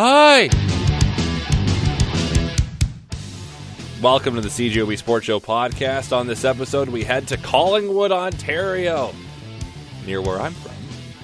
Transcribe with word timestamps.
Hi. 0.00 0.48
Welcome 4.00 4.36
to 4.36 4.40
the 4.40 4.48
CJOB 4.48 4.96
Sports 4.96 5.26
Show 5.26 5.40
podcast. 5.40 6.16
On 6.16 6.28
this 6.28 6.44
episode, 6.44 6.88
we 6.88 7.02
head 7.02 7.26
to 7.26 7.36
Collingwood, 7.36 8.12
Ontario, 8.12 9.12
near 10.06 10.22
where 10.22 10.40
I'm 10.40 10.52
from, 10.52 10.76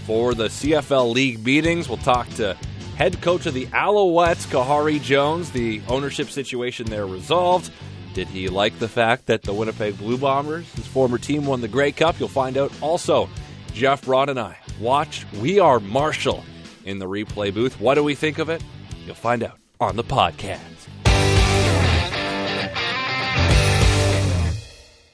for 0.07 0.35
the 0.35 0.47
CFL 0.47 1.15
League 1.15 1.45
meetings. 1.45 1.89
We'll 1.89 1.99
talk 1.99 2.29
to 2.31 2.57
head 2.97 3.23
coach 3.23 3.47
of 3.47 3.55
the 3.55 3.67
Alouettes, 3.67 4.49
Khari 4.49 5.01
Jones. 5.01 5.53
The 5.53 5.81
ownership 5.87 6.29
situation 6.29 6.87
there 6.87 7.07
resolved. 7.07 7.71
Did 8.13 8.27
he 8.27 8.49
like 8.49 8.77
the 8.81 8.89
fact 8.89 9.27
that 9.27 9.43
the 9.43 9.55
Winnipeg 9.55 9.99
Blue 9.99 10.19
Bombers, 10.19 10.69
his 10.73 10.89
former 10.89 11.19
team, 11.19 11.47
won 11.47 11.61
the 11.61 11.69
Grey 11.69 11.93
Cup? 11.93 12.19
You'll 12.19 12.29
find 12.29 12.59
out. 12.59 12.73
Also, 12.81 13.29
Jeff 13.73 14.03
Braun 14.03 14.31
and 14.31 14.41
I 14.41 14.59
watch 14.81 15.25
We 15.35 15.61
Are 15.61 15.79
Marshall 15.79 16.43
in 16.85 16.99
the 16.99 17.07
replay 17.07 17.53
booth. 17.53 17.81
What 17.81 17.95
do 17.95 18.05
we 18.05 18.15
think 18.15 18.39
of 18.39 18.49
it? 18.49 18.63
You'll 19.05 19.15
find 19.15 19.43
out 19.43 19.59
on 19.81 19.97
the 19.97 20.05
podcast. 20.05 20.89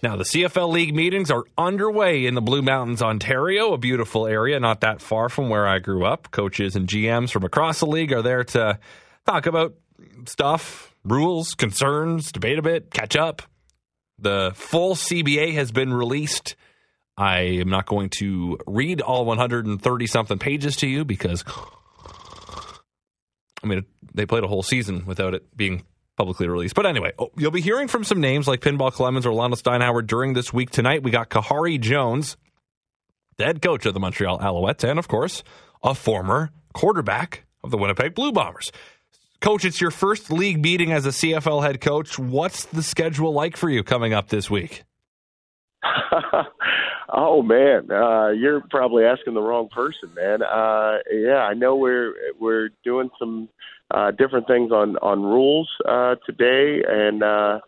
Now, 0.02 0.16
the 0.16 0.24
CFL 0.24 0.72
League 0.72 0.94
meetings 0.94 1.30
are 1.30 1.44
underway 1.58 2.24
in 2.24 2.34
the 2.34 2.40
Blue 2.40 2.62
Mountains, 2.62 3.02
Ontario, 3.02 3.74
a 3.74 3.78
beautiful 3.78 4.26
area 4.26 4.58
not 4.58 4.80
that 4.80 5.02
far 5.02 5.28
from 5.28 5.50
where 5.50 5.66
I 5.66 5.78
grew 5.78 6.06
up. 6.06 6.30
Coaches 6.30 6.74
and 6.74 6.88
GMs 6.88 7.30
from 7.30 7.44
across 7.44 7.80
the 7.80 7.86
league 7.86 8.10
are 8.12 8.22
there 8.22 8.44
to 8.44 8.78
talk 9.26 9.44
about 9.44 9.74
stuff, 10.26 10.94
rules, 11.04 11.54
concerns, 11.54 12.32
debate 12.32 12.58
a 12.58 12.62
bit, 12.62 12.90
catch 12.90 13.14
up. 13.14 13.42
The 14.18 14.52
full 14.54 14.94
CBA 14.94 15.52
has 15.54 15.70
been 15.70 15.92
released. 15.92 16.56
I 17.18 17.40
am 17.40 17.68
not 17.68 17.84
going 17.84 18.08
to 18.20 18.58
read 18.66 19.02
all 19.02 19.26
130 19.26 20.06
something 20.06 20.38
pages 20.38 20.76
to 20.76 20.88
you 20.88 21.04
because, 21.04 21.44
I 23.62 23.66
mean, 23.66 23.84
they 24.14 24.26
played 24.26 24.44
a 24.44 24.48
whole 24.48 24.62
season 24.62 25.04
without 25.06 25.34
it 25.34 25.56
being 25.56 25.84
publicly 26.16 26.48
released. 26.48 26.74
But 26.74 26.86
anyway, 26.86 27.12
oh, 27.18 27.30
you'll 27.36 27.50
be 27.50 27.60
hearing 27.60 27.88
from 27.88 28.04
some 28.04 28.20
names 28.20 28.46
like 28.46 28.60
Pinball 28.60 28.92
Clemens 28.92 29.26
or 29.26 29.30
Orlondo 29.30 29.54
Steinauer 29.54 30.06
during 30.06 30.34
this 30.34 30.52
week. 30.52 30.70
Tonight, 30.70 31.02
we 31.02 31.10
got 31.10 31.30
Khari 31.30 31.80
Jones, 31.80 32.36
the 33.38 33.44
head 33.44 33.62
coach 33.62 33.86
of 33.86 33.94
the 33.94 34.00
Montreal 34.00 34.38
Alouettes, 34.38 34.88
and 34.88 34.98
of 34.98 35.08
course, 35.08 35.42
a 35.82 35.94
former 35.94 36.50
quarterback 36.72 37.44
of 37.64 37.70
the 37.70 37.78
Winnipeg 37.78 38.14
Blue 38.14 38.32
Bombers. 38.32 38.72
Coach, 39.40 39.64
it's 39.64 39.80
your 39.80 39.90
first 39.90 40.30
league 40.30 40.60
meeting 40.60 40.92
as 40.92 41.06
a 41.06 41.10
CFL 41.10 41.62
head 41.62 41.80
coach. 41.80 42.18
What's 42.18 42.66
the 42.66 42.82
schedule 42.82 43.32
like 43.32 43.56
for 43.56 43.70
you 43.70 43.82
coming 43.82 44.12
up 44.12 44.28
this 44.28 44.50
week? 44.50 44.84
oh 47.12 47.42
man, 47.42 47.90
uh, 47.90 48.28
you're 48.28 48.62
probably 48.70 49.04
asking 49.04 49.34
the 49.34 49.40
wrong 49.40 49.68
person, 49.68 50.12
man. 50.14 50.42
Uh, 50.42 50.98
yeah, 51.10 51.46
I 51.48 51.54
know 51.54 51.76
we're 51.76 52.14
we're 52.38 52.70
doing 52.84 53.10
some 53.18 53.48
uh, 53.90 54.10
different 54.10 54.46
things 54.46 54.72
on 54.72 54.96
on 54.98 55.22
rules 55.22 55.70
uh, 55.88 56.16
today, 56.26 56.82
and 56.86 57.22
uh, 57.22 57.60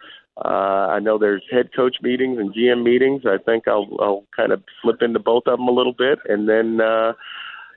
uh, 0.44 0.88
I 0.90 0.98
know 0.98 1.18
there's 1.18 1.44
head 1.50 1.70
coach 1.74 1.96
meetings 2.02 2.38
and 2.38 2.54
GM 2.54 2.82
meetings. 2.82 3.22
I 3.24 3.38
think 3.42 3.66
I'll 3.66 3.88
I'll 4.00 4.24
kind 4.36 4.52
of 4.52 4.62
slip 4.82 5.00
into 5.00 5.18
both 5.18 5.44
of 5.46 5.58
them 5.58 5.68
a 5.68 5.72
little 5.72 5.94
bit, 5.94 6.18
and 6.28 6.48
then. 6.48 6.80
Uh, 6.80 7.12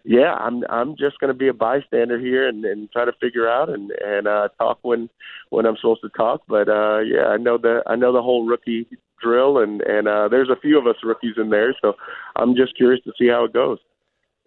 yeah, 0.08 0.36
I'm 0.36 0.64
I'm 0.70 0.96
just 0.96 1.20
going 1.20 1.30
to 1.30 1.34
be 1.34 1.48
a 1.48 1.54
bystander 1.54 2.20
here 2.20 2.48
and, 2.48 2.64
and 2.64 2.92
try 2.92 3.06
to 3.06 3.12
figure 3.20 3.50
out 3.50 3.70
and 3.70 3.90
and 4.06 4.28
uh, 4.28 4.50
talk 4.60 4.78
when 4.84 5.10
when 5.50 5.66
I'm 5.66 5.78
supposed 5.78 6.02
to 6.02 6.10
talk. 6.10 6.44
But 6.48 6.70
uh, 6.70 7.00
yeah, 7.00 7.26
I 7.30 7.38
know 7.38 7.58
the 7.58 7.82
I 7.88 7.96
know 7.96 8.14
the 8.14 8.22
whole 8.22 8.46
rookie 8.46 8.88
drill, 9.26 9.58
and 9.58 9.82
and 9.82 10.08
uh, 10.08 10.28
there's 10.30 10.50
a 10.50 10.60
few 10.60 10.78
of 10.78 10.86
us 10.88 10.96
rookies 11.04 11.36
in 11.38 11.50
there, 11.50 11.76
so 11.82 11.94
I'm 12.36 12.56
just 12.56 12.78
curious 12.78 13.04
to 13.06 13.12
see 13.18 13.28
how 13.28 13.46
it 13.46 13.54
goes. 13.54 13.80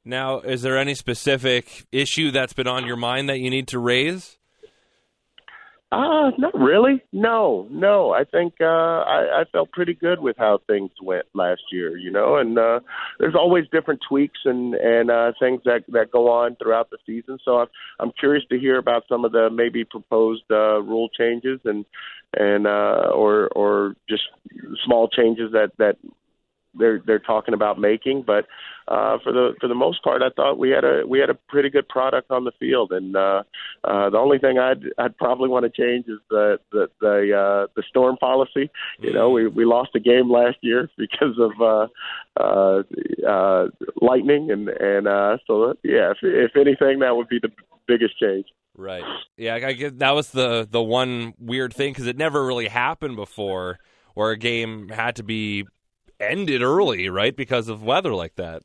Now, 0.04 0.40
is 0.40 0.62
there 0.62 0.78
any 0.78 0.94
specific 0.94 1.86
issue 1.92 2.30
that's 2.30 2.52
been 2.52 2.68
on 2.68 2.86
your 2.86 2.96
mind 2.96 3.28
that 3.28 3.40
you 3.40 3.50
need 3.50 3.68
to 3.68 3.78
raise? 3.78 4.37
Uh, 5.90 6.30
not 6.36 6.54
really. 6.54 7.02
No, 7.12 7.66
no. 7.70 8.12
I 8.12 8.24
think 8.24 8.54
uh, 8.60 8.64
I, 8.66 9.40
I 9.40 9.44
felt 9.50 9.72
pretty 9.72 9.94
good 9.94 10.20
with 10.20 10.36
how 10.36 10.58
things 10.66 10.90
went 11.02 11.24
last 11.32 11.62
year. 11.72 11.96
You 11.96 12.10
know, 12.10 12.36
and 12.36 12.58
uh, 12.58 12.80
there's 13.18 13.34
always 13.34 13.64
different 13.72 14.00
tweaks 14.06 14.40
and 14.44 14.74
and 14.74 15.10
uh, 15.10 15.32
things 15.40 15.62
that 15.64 15.84
that 15.88 16.10
go 16.10 16.30
on 16.30 16.56
throughout 16.56 16.90
the 16.90 16.98
season. 17.06 17.38
So 17.42 17.60
I'm 17.60 17.68
I'm 18.00 18.12
curious 18.20 18.44
to 18.50 18.58
hear 18.58 18.76
about 18.76 19.04
some 19.08 19.24
of 19.24 19.32
the 19.32 19.48
maybe 19.50 19.82
proposed 19.84 20.44
uh, 20.50 20.82
rule 20.82 21.08
changes 21.08 21.58
and 21.64 21.86
and 22.36 22.66
uh, 22.66 23.10
or 23.14 23.48
or 23.56 23.94
just 24.10 24.24
small 24.84 25.08
changes 25.08 25.52
that 25.52 25.70
that 25.78 25.96
they're 26.78 27.02
they're 27.06 27.18
talking 27.18 27.54
about 27.54 27.78
making. 27.78 28.24
But 28.26 28.46
uh, 28.88 29.18
for 29.22 29.32
the 29.32 29.54
for 29.60 29.68
the 29.68 29.74
most 29.74 30.02
part, 30.02 30.22
I 30.22 30.30
thought 30.30 30.58
we 30.58 30.70
had 30.70 30.84
a 30.84 31.02
we 31.06 31.18
had 31.18 31.30
a 31.30 31.34
pretty 31.34 31.70
good 31.70 31.88
product 31.88 32.30
on 32.30 32.44
the 32.44 32.52
field, 32.58 32.92
and 32.92 33.14
uh, 33.14 33.42
uh, 33.84 34.10
the 34.10 34.18
only 34.18 34.38
thing 34.38 34.58
I'd 34.58 34.84
I'd 34.98 35.16
probably 35.16 35.48
want 35.48 35.64
to 35.64 35.70
change 35.70 36.06
is 36.08 36.18
the 36.30 36.58
the 36.72 36.88
the, 37.00 37.36
uh, 37.36 37.66
the 37.76 37.82
storm 37.88 38.16
policy. 38.16 38.70
You 39.00 39.12
know, 39.12 39.30
we 39.30 39.46
we 39.46 39.64
lost 39.64 39.90
a 39.94 40.00
game 40.00 40.30
last 40.30 40.56
year 40.62 40.88
because 40.98 41.38
of 41.38 41.52
uh, 41.60 41.86
uh, 42.40 42.82
uh, 43.28 43.66
lightning, 44.00 44.50
and 44.50 44.68
and 44.68 45.06
uh, 45.06 45.38
so 45.46 45.74
yeah, 45.82 46.12
if, 46.12 46.18
if 46.22 46.56
anything, 46.56 47.00
that 47.00 47.16
would 47.16 47.28
be 47.28 47.40
the 47.40 47.50
biggest 47.86 48.18
change. 48.18 48.46
Right. 48.76 49.02
Yeah, 49.36 49.56
I 49.56 49.72
get 49.72 49.98
that 49.98 50.14
was 50.14 50.30
the 50.30 50.66
the 50.70 50.82
one 50.82 51.34
weird 51.38 51.74
thing 51.74 51.92
because 51.92 52.06
it 52.06 52.16
never 52.16 52.46
really 52.46 52.68
happened 52.68 53.16
before, 53.16 53.80
where 54.14 54.30
a 54.30 54.38
game 54.38 54.88
had 54.88 55.16
to 55.16 55.24
be 55.24 55.66
ended 56.20 56.62
early, 56.62 57.08
right, 57.08 57.36
because 57.36 57.68
of 57.68 57.82
weather 57.82 58.14
like 58.14 58.36
that. 58.36 58.62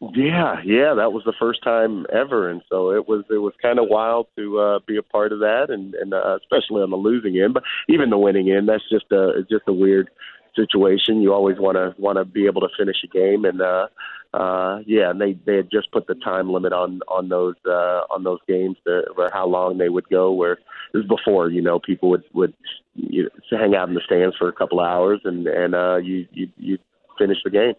Yeah, 0.00 0.60
yeah, 0.64 0.94
that 0.94 1.12
was 1.12 1.24
the 1.24 1.34
first 1.40 1.62
time 1.64 2.06
ever, 2.12 2.48
and 2.48 2.62
so 2.68 2.92
it 2.92 3.08
was 3.08 3.24
it 3.30 3.38
was 3.38 3.52
kind 3.60 3.80
of 3.80 3.86
wild 3.88 4.28
to 4.36 4.58
uh, 4.60 4.78
be 4.86 4.96
a 4.96 5.02
part 5.02 5.32
of 5.32 5.40
that, 5.40 5.70
and 5.70 5.92
and 5.94 6.14
uh, 6.14 6.38
especially 6.40 6.82
on 6.82 6.90
the 6.90 6.96
losing 6.96 7.36
end, 7.40 7.54
but 7.54 7.64
even 7.88 8.10
the 8.10 8.18
winning 8.18 8.48
end, 8.48 8.68
that's 8.68 8.88
just 8.88 9.10
a 9.10 9.44
just 9.50 9.64
a 9.66 9.72
weird 9.72 10.08
situation. 10.54 11.20
You 11.20 11.34
always 11.34 11.58
want 11.58 11.76
to 11.76 12.00
want 12.00 12.16
to 12.18 12.24
be 12.24 12.46
able 12.46 12.60
to 12.60 12.68
finish 12.78 12.98
a 13.02 13.08
game, 13.08 13.44
and 13.44 13.60
uh, 13.60 13.88
uh, 14.34 14.80
yeah, 14.86 15.10
and 15.10 15.20
they 15.20 15.38
they 15.46 15.56
had 15.56 15.70
just 15.70 15.90
put 15.90 16.06
the 16.06 16.14
time 16.14 16.52
limit 16.52 16.72
on 16.72 17.00
on 17.08 17.28
those 17.28 17.54
uh, 17.66 18.04
on 18.10 18.24
those 18.24 18.40
games 18.46 18.76
to, 18.84 19.02
how 19.32 19.46
long 19.46 19.78
they 19.78 19.88
would 19.88 20.08
go. 20.10 20.32
Where 20.32 20.52
it 20.52 20.60
was 20.94 21.06
before, 21.06 21.50
you 21.50 21.62
know, 21.62 21.78
people 21.78 22.10
would 22.10 22.24
would 22.34 22.52
you 22.94 23.24
know, 23.24 23.58
hang 23.58 23.74
out 23.74 23.88
in 23.88 23.94
the 23.94 24.02
stands 24.04 24.36
for 24.36 24.48
a 24.48 24.52
couple 24.52 24.80
hours, 24.80 25.20
and 25.24 25.46
and 25.46 25.74
uh, 25.74 25.96
you 25.96 26.26
you 26.32 26.48
you 26.58 26.78
finish 27.18 27.38
the 27.42 27.50
game. 27.50 27.72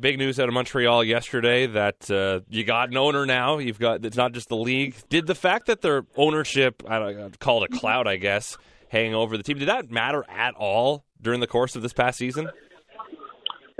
Big 0.00 0.16
news 0.16 0.38
out 0.38 0.48
of 0.48 0.54
Montreal 0.54 1.04
yesterday 1.04 1.66
that 1.66 2.10
uh, 2.10 2.40
you 2.48 2.64
got 2.64 2.88
an 2.90 2.96
owner 2.96 3.26
now. 3.26 3.58
You've 3.58 3.80
got 3.80 4.04
it's 4.06 4.16
not 4.16 4.32
just 4.32 4.48
the 4.48 4.56
league. 4.56 4.94
Did 5.10 5.26
the 5.26 5.34
fact 5.34 5.66
that 5.66 5.82
their 5.82 6.06
ownership, 6.16 6.82
I 6.88 6.98
don't 6.98 7.16
know, 7.18 7.30
call 7.38 7.64
it 7.64 7.74
a 7.74 7.76
cloud, 7.76 8.06
I 8.06 8.16
guess, 8.16 8.56
hanging 8.88 9.14
over 9.14 9.36
the 9.36 9.42
team, 9.42 9.58
did 9.58 9.68
that 9.68 9.90
matter 9.90 10.24
at 10.30 10.54
all 10.54 11.04
during 11.20 11.40
the 11.40 11.46
course 11.46 11.76
of 11.76 11.82
this 11.82 11.92
past 11.92 12.16
season? 12.16 12.48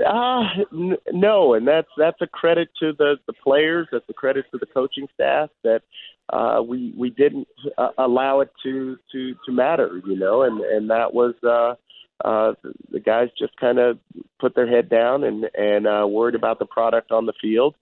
Uh, 0.05 0.43
n- 0.73 0.97
no, 1.11 1.53
and 1.55 1.67
that's 1.67 1.89
that's 1.97 2.21
a 2.21 2.27
credit 2.27 2.69
to 2.79 2.93
the 2.97 3.17
the 3.27 3.33
players. 3.33 3.87
That's 3.91 4.05
a 4.09 4.13
credit 4.13 4.45
to 4.51 4.57
the 4.57 4.65
coaching 4.65 5.07
staff 5.13 5.49
that 5.63 5.81
uh, 6.31 6.61
we 6.65 6.93
we 6.97 7.09
didn't 7.09 7.47
uh, 7.77 7.89
allow 7.97 8.39
it 8.39 8.49
to 8.63 8.97
to 9.11 9.35
to 9.45 9.51
matter, 9.51 10.01
you 10.05 10.17
know, 10.17 10.43
and 10.43 10.61
and 10.61 10.89
that 10.89 11.13
was 11.13 11.33
uh, 11.43 11.75
uh, 12.25 12.53
the 12.91 12.99
guys 12.99 13.29
just 13.37 13.55
kind 13.57 13.79
of 13.79 13.97
put 14.39 14.55
their 14.55 14.67
head 14.67 14.89
down 14.89 15.23
and 15.23 15.45
and 15.53 15.87
uh, 15.87 16.05
worried 16.07 16.35
about 16.35 16.59
the 16.59 16.65
product 16.65 17.11
on 17.11 17.25
the 17.25 17.33
field, 17.41 17.75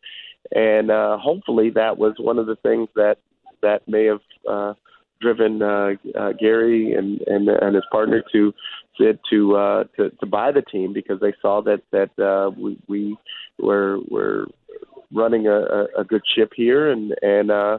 and 0.56 0.90
uh, 0.90 1.18
hopefully 1.18 1.70
that 1.72 1.98
was 1.98 2.14
one 2.18 2.40
of 2.40 2.48
the 2.48 2.56
things 2.58 2.90
that 2.96 3.18
that 3.62 3.88
may 3.88 4.06
have 4.06 4.22
uh, 4.50 4.74
driven 5.20 5.62
uh, 5.62 5.92
uh, 6.18 6.32
Gary 6.34 6.94
and, 6.94 7.22
and 7.28 7.50
and 7.50 7.76
his 7.76 7.86
partner 7.92 8.24
to 8.32 8.54
to 8.98 9.18
to, 9.30 9.56
uh, 9.56 9.84
to 9.96 10.10
to 10.10 10.26
buy 10.26 10.52
the 10.52 10.62
team 10.62 10.94
because 10.94 11.20
they 11.20 11.34
saw 11.42 11.62
that 11.64 11.82
that 11.92 12.18
uh, 12.20 12.52
we 12.52 12.80
we 12.88 13.18
were 13.60 14.00
were 14.10 14.48
running 15.14 15.48
a, 15.48 15.86
a 15.98 16.04
good 16.04 16.24
ship 16.36 16.52
here 16.56 16.92
and 16.92 17.14
and 17.22 17.52
uh, 17.52 17.78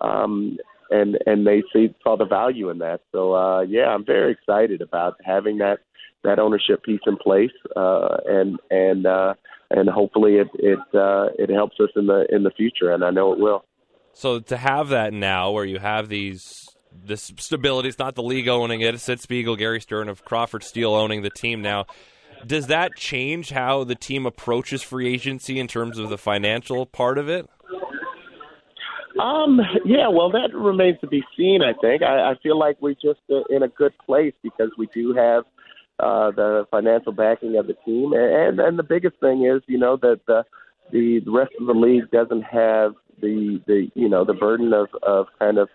um, 0.00 0.58
and 0.90 1.18
and 1.26 1.46
they 1.46 1.62
see 1.72 1.94
saw 2.02 2.16
the 2.16 2.24
value 2.24 2.70
in 2.70 2.78
that. 2.78 3.00
So 3.12 3.34
uh, 3.34 3.60
yeah, 3.62 3.86
I'm 3.88 4.04
very 4.04 4.32
excited 4.32 4.80
about 4.80 5.16
having 5.24 5.58
that 5.58 5.78
that 6.24 6.38
ownership 6.38 6.82
piece 6.82 7.00
in 7.06 7.16
place 7.16 7.50
uh, 7.76 8.16
and 8.26 8.58
and 8.70 9.06
uh, 9.06 9.34
and 9.70 9.88
hopefully 9.88 10.36
it 10.36 10.48
it 10.54 10.78
uh, 10.94 11.28
it 11.38 11.50
helps 11.50 11.76
us 11.80 11.90
in 11.96 12.06
the 12.06 12.26
in 12.30 12.42
the 12.42 12.50
future, 12.50 12.92
and 12.92 13.04
I 13.04 13.10
know 13.10 13.32
it 13.32 13.38
will. 13.38 13.64
So 14.12 14.40
to 14.40 14.56
have 14.56 14.88
that 14.88 15.12
now, 15.12 15.50
where 15.50 15.64
you 15.64 15.78
have 15.78 16.08
these 16.08 16.76
this 16.92 17.32
stability. 17.38 17.88
It's 17.88 17.98
not 17.98 18.14
the 18.14 18.22
league 18.22 18.48
owning 18.48 18.80
it. 18.80 18.94
It's 18.94 19.04
Sid 19.04 19.20
Spiegel, 19.20 19.56
Gary 19.56 19.80
Stern 19.80 20.08
of 20.08 20.24
Crawford 20.24 20.62
Steel 20.62 20.94
owning 20.94 21.22
the 21.22 21.30
team 21.30 21.62
now. 21.62 21.86
Does 22.46 22.68
that 22.68 22.94
change 22.96 23.50
how 23.50 23.84
the 23.84 23.94
team 23.94 24.26
approaches 24.26 24.82
free 24.82 25.12
agency 25.12 25.58
in 25.58 25.66
terms 25.66 25.98
of 25.98 26.08
the 26.08 26.18
financial 26.18 26.86
part 26.86 27.18
of 27.18 27.28
it? 27.28 27.48
Um. 29.20 29.60
Yeah. 29.84 30.08
Well, 30.08 30.30
that 30.30 30.54
remains 30.54 31.00
to 31.00 31.08
be 31.08 31.24
seen. 31.36 31.60
I 31.62 31.72
think. 31.80 32.02
I, 32.02 32.30
I 32.30 32.34
feel 32.42 32.56
like 32.58 32.76
we're 32.80 32.94
just 32.94 33.20
uh, 33.30 33.42
in 33.50 33.64
a 33.64 33.68
good 33.68 33.92
place 34.06 34.34
because 34.42 34.70
we 34.78 34.88
do 34.94 35.12
have 35.14 35.44
uh, 35.98 36.30
the 36.30 36.66
financial 36.70 37.10
backing 37.12 37.56
of 37.56 37.66
the 37.66 37.74
team, 37.84 38.12
and 38.12 38.60
and 38.60 38.78
the 38.78 38.84
biggest 38.84 39.18
thing 39.18 39.44
is, 39.44 39.60
you 39.66 39.78
know, 39.78 39.96
that 39.96 40.20
the 40.26 40.44
the 40.92 41.20
rest 41.26 41.50
of 41.60 41.66
the 41.66 41.72
league 41.72 42.08
doesn't 42.12 42.42
have 42.42 42.92
the 43.20 43.60
the 43.66 43.90
you 43.94 44.08
know 44.08 44.24
the 44.24 44.34
burden 44.34 44.72
of 44.72 44.88
of 45.02 45.26
kind 45.38 45.58
of 45.58 45.68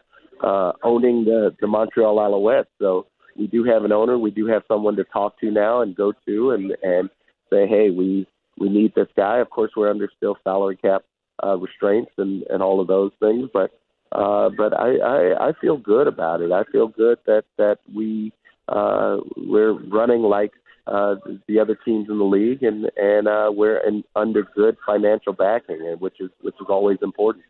uh, 0.44 0.74
owning 0.84 1.26
the 1.26 1.56
the 1.60 1.68
Montreal 1.68 2.18
Alouettes. 2.18 2.68
So 2.80 3.08
we 3.38 3.48
do 3.48 3.64
have 3.64 3.84
an 3.84 3.92
owner. 3.92 4.18
We 4.18 4.32
do 4.32 4.46
have 4.48 4.64
someone 4.68 4.96
to 4.98 5.04
talk 5.06 5.40
to 5.40 5.50
now 5.50 5.82
and 5.82 5.96
go 5.96 6.14
to 6.28 6.52
and 6.52 6.76
and 6.84 7.10
say, 7.50 7.68
hey, 7.68 7.90
we 7.90 8.28
we 8.60 8.70
need 8.70 8.94
this 8.96 9.08
guy. 9.16 9.40
Of 9.40 9.50
course, 9.50 9.72
we're 9.76 9.90
under 9.90 10.10
still 10.16 10.38
salary 10.44 10.78
cap 10.78 11.04
uh, 11.44 11.58
restraints 11.58 12.12
and 12.18 12.44
and 12.50 12.62
all 12.62 12.80
of 12.80 12.88
those 12.88 13.12
things, 13.20 13.50
but 13.54 13.72
uh, 14.12 14.50
but 14.56 14.78
I, 14.78 14.98
I 14.98 15.50
I 15.50 15.54
feel 15.60 15.78
good 15.78 16.08
about 16.08 16.42
it. 16.42 16.52
I 16.52 16.64
feel 16.72 16.88
good 16.88 17.18
that 17.26 17.46
that 17.58 17.80
we 17.94 18.32
uh, 18.68 19.18
we're 19.38 19.74
running 19.74 20.22
like 20.22 20.52
uh, 20.86 21.16
the 21.48 21.60
other 21.60 21.76
teams 21.76 22.10
in 22.10 22.18
the 22.18 22.24
league, 22.26 22.64
and 22.64 22.92
and 22.98 23.28
uh, 23.28 23.52
we're 23.52 23.78
in, 23.78 24.04
under 24.16 24.44
good 24.56 24.78
financial 24.86 25.34
backing, 25.34 25.80
which 26.00 26.20
is 26.20 26.30
which 26.42 26.56
is 26.56 26.68
always 26.70 26.98
important. 27.02 27.46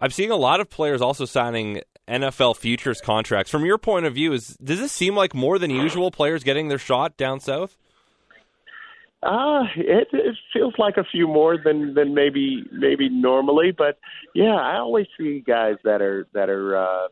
I'm 0.00 0.10
seeing 0.10 0.30
a 0.30 0.36
lot 0.36 0.60
of 0.60 0.70
players 0.70 1.02
also 1.02 1.26
signing 1.26 1.82
NFL 2.08 2.56
futures 2.56 3.00
contracts. 3.00 3.50
From 3.50 3.64
your 3.64 3.78
point 3.78 4.06
of 4.06 4.14
view, 4.14 4.32
is 4.32 4.56
does 4.62 4.80
this 4.80 4.92
seem 4.92 5.14
like 5.14 5.34
more 5.34 5.58
than 5.58 5.70
usual? 5.70 6.10
Players 6.10 6.42
getting 6.42 6.68
their 6.68 6.78
shot 6.78 7.16
down 7.16 7.40
south. 7.40 7.76
Uh, 9.22 9.64
it, 9.76 10.08
it 10.12 10.36
feels 10.50 10.72
like 10.78 10.96
a 10.96 11.04
few 11.04 11.28
more 11.28 11.58
than 11.62 11.92
than 11.92 12.14
maybe 12.14 12.64
maybe 12.72 13.10
normally, 13.10 13.70
but 13.70 13.98
yeah, 14.34 14.54
I 14.54 14.78
always 14.78 15.06
see 15.18 15.40
guys 15.46 15.74
that 15.84 16.00
are 16.00 16.26
that 16.32 16.48
are 16.48 16.76
uh, 16.76 17.08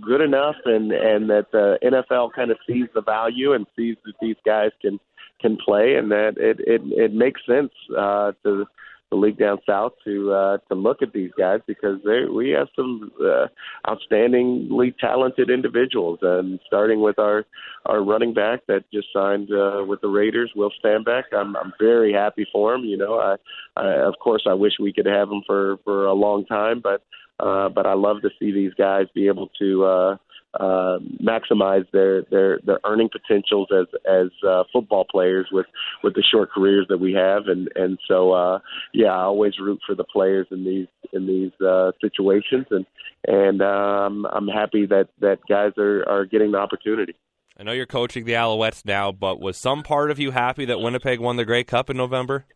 good 0.00 0.22
enough, 0.22 0.56
and 0.64 0.90
and 0.90 1.28
that 1.28 1.48
the 1.52 1.78
NFL 1.84 2.32
kind 2.32 2.50
of 2.50 2.56
sees 2.66 2.86
the 2.94 3.02
value 3.02 3.52
and 3.52 3.66
sees 3.76 3.96
that 4.06 4.14
these 4.22 4.36
guys 4.46 4.70
can 4.80 4.98
can 5.38 5.58
play, 5.62 5.96
and 5.96 6.10
that 6.10 6.38
it 6.38 6.60
it 6.60 6.80
it 6.86 7.12
makes 7.12 7.42
sense 7.46 7.72
uh, 7.96 8.32
to 8.42 8.64
the 9.12 9.16
league 9.16 9.38
down 9.38 9.58
south 9.68 9.92
to 10.04 10.32
uh, 10.32 10.58
to 10.68 10.74
look 10.74 11.02
at 11.02 11.12
these 11.12 11.30
guys 11.38 11.60
because 11.66 11.98
they, 12.02 12.24
we 12.24 12.48
have 12.48 12.66
some 12.74 13.12
uh, 13.20 13.46
outstandingly 13.86 14.96
talented 14.98 15.50
individuals, 15.50 16.18
and 16.22 16.58
starting 16.66 17.02
with 17.02 17.18
our 17.18 17.44
our 17.84 18.02
running 18.02 18.32
back 18.32 18.60
that 18.68 18.84
just 18.90 19.08
signed 19.12 19.50
uh, 19.52 19.84
with 19.86 20.00
the 20.00 20.08
Raiders, 20.08 20.50
Will 20.56 20.72
Stanback. 20.82 21.24
I'm 21.36 21.54
I'm 21.56 21.74
very 21.78 22.12
happy 22.12 22.46
for 22.50 22.74
him. 22.74 22.84
You 22.84 22.96
know, 22.96 23.18
I, 23.18 23.36
I 23.76 24.08
of 24.08 24.14
course 24.18 24.44
I 24.48 24.54
wish 24.54 24.72
we 24.80 24.94
could 24.94 25.06
have 25.06 25.28
him 25.28 25.42
for 25.46 25.76
for 25.84 26.06
a 26.06 26.14
long 26.14 26.46
time, 26.46 26.80
but 26.82 27.02
uh, 27.38 27.68
but 27.68 27.86
I 27.86 27.92
love 27.92 28.22
to 28.22 28.30
see 28.38 28.50
these 28.50 28.72
guys 28.74 29.06
be 29.14 29.26
able 29.26 29.50
to. 29.58 29.84
Uh, 29.84 30.16
uh, 30.58 30.98
maximize 31.22 31.90
their 31.92 32.22
their 32.30 32.60
their 32.64 32.80
earning 32.84 33.08
potentials 33.10 33.68
as 33.72 33.86
as 34.06 34.28
uh, 34.46 34.64
football 34.72 35.06
players 35.10 35.48
with 35.50 35.66
with 36.02 36.14
the 36.14 36.22
short 36.22 36.50
careers 36.50 36.86
that 36.88 36.98
we 36.98 37.12
have 37.12 37.46
and 37.46 37.68
and 37.74 37.98
so 38.06 38.32
uh, 38.32 38.58
yeah 38.92 39.12
I 39.12 39.22
always 39.22 39.58
root 39.58 39.80
for 39.86 39.94
the 39.94 40.04
players 40.04 40.46
in 40.50 40.64
these 40.64 40.88
in 41.12 41.26
these 41.26 41.52
uh, 41.66 41.92
situations 42.00 42.66
and 42.70 42.86
and 43.26 43.62
um, 43.62 44.26
I'm 44.30 44.48
happy 44.48 44.86
that 44.86 45.08
that 45.20 45.38
guys 45.48 45.72
are 45.78 46.06
are 46.08 46.26
getting 46.26 46.52
the 46.52 46.58
opportunity. 46.58 47.14
I 47.58 47.64
know 47.64 47.72
you're 47.72 47.86
coaching 47.86 48.24
the 48.24 48.32
Alouettes 48.32 48.84
now, 48.84 49.12
but 49.12 49.40
was 49.40 49.56
some 49.56 49.82
part 49.82 50.10
of 50.10 50.18
you 50.18 50.30
happy 50.30 50.64
that 50.64 50.80
Winnipeg 50.80 51.20
won 51.20 51.36
the 51.36 51.44
Grey 51.44 51.64
Cup 51.64 51.90
in 51.90 51.96
November? 51.96 52.46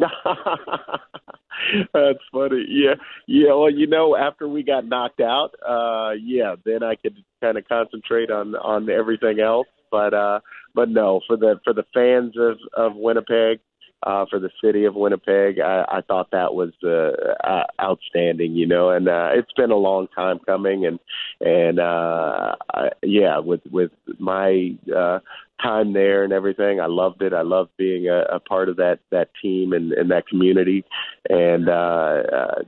That's 1.92 2.18
funny. 2.32 2.64
Yeah, 2.68 2.94
yeah. 3.26 3.54
Well, 3.54 3.70
you 3.70 3.86
know, 3.86 4.16
after 4.16 4.48
we 4.48 4.62
got 4.62 4.86
knocked 4.86 5.20
out, 5.20 5.50
uh, 5.66 6.12
yeah, 6.20 6.56
then 6.64 6.82
I 6.82 6.94
could 6.94 7.16
kind 7.40 7.58
of 7.58 7.68
concentrate 7.68 8.30
on 8.30 8.54
on 8.56 8.88
everything 8.88 9.40
else. 9.40 9.66
But 9.90 10.14
uh, 10.14 10.40
but 10.74 10.88
no, 10.88 11.20
for 11.26 11.36
the 11.36 11.60
for 11.64 11.72
the 11.74 11.84
fans 11.92 12.34
of 12.38 12.56
of 12.76 12.96
Winnipeg, 12.96 13.60
uh, 14.02 14.24
for 14.30 14.38
the 14.38 14.50
city 14.62 14.84
of 14.84 14.94
Winnipeg, 14.94 15.60
I, 15.60 15.84
I 15.88 16.00
thought 16.00 16.30
that 16.32 16.54
was 16.54 16.72
uh, 16.82 17.46
uh, 17.46 17.64
outstanding. 17.80 18.54
You 18.54 18.66
know, 18.66 18.90
and 18.90 19.08
uh, 19.08 19.30
it's 19.34 19.52
been 19.56 19.70
a 19.70 19.76
long 19.76 20.08
time 20.14 20.38
coming, 20.46 20.86
and 20.86 20.98
and 21.40 21.78
uh, 21.78 22.54
I, 22.74 22.88
yeah, 23.02 23.38
with 23.38 23.60
with 23.70 23.90
my 24.18 24.76
uh, 24.94 25.20
time 25.62 25.92
there 25.92 26.24
and 26.24 26.32
everything. 26.32 26.80
I 26.80 26.86
loved 26.86 27.22
it. 27.22 27.32
I 27.32 27.42
loved 27.42 27.70
being 27.76 28.08
a, 28.08 28.22
a 28.36 28.40
part 28.40 28.68
of 28.68 28.76
that 28.76 29.00
that 29.10 29.28
team 29.42 29.72
and, 29.72 29.92
and 29.92 30.10
that 30.10 30.26
community, 30.26 30.84
and 31.28 31.68
uh, 31.68 32.22
uh, 32.32 32.62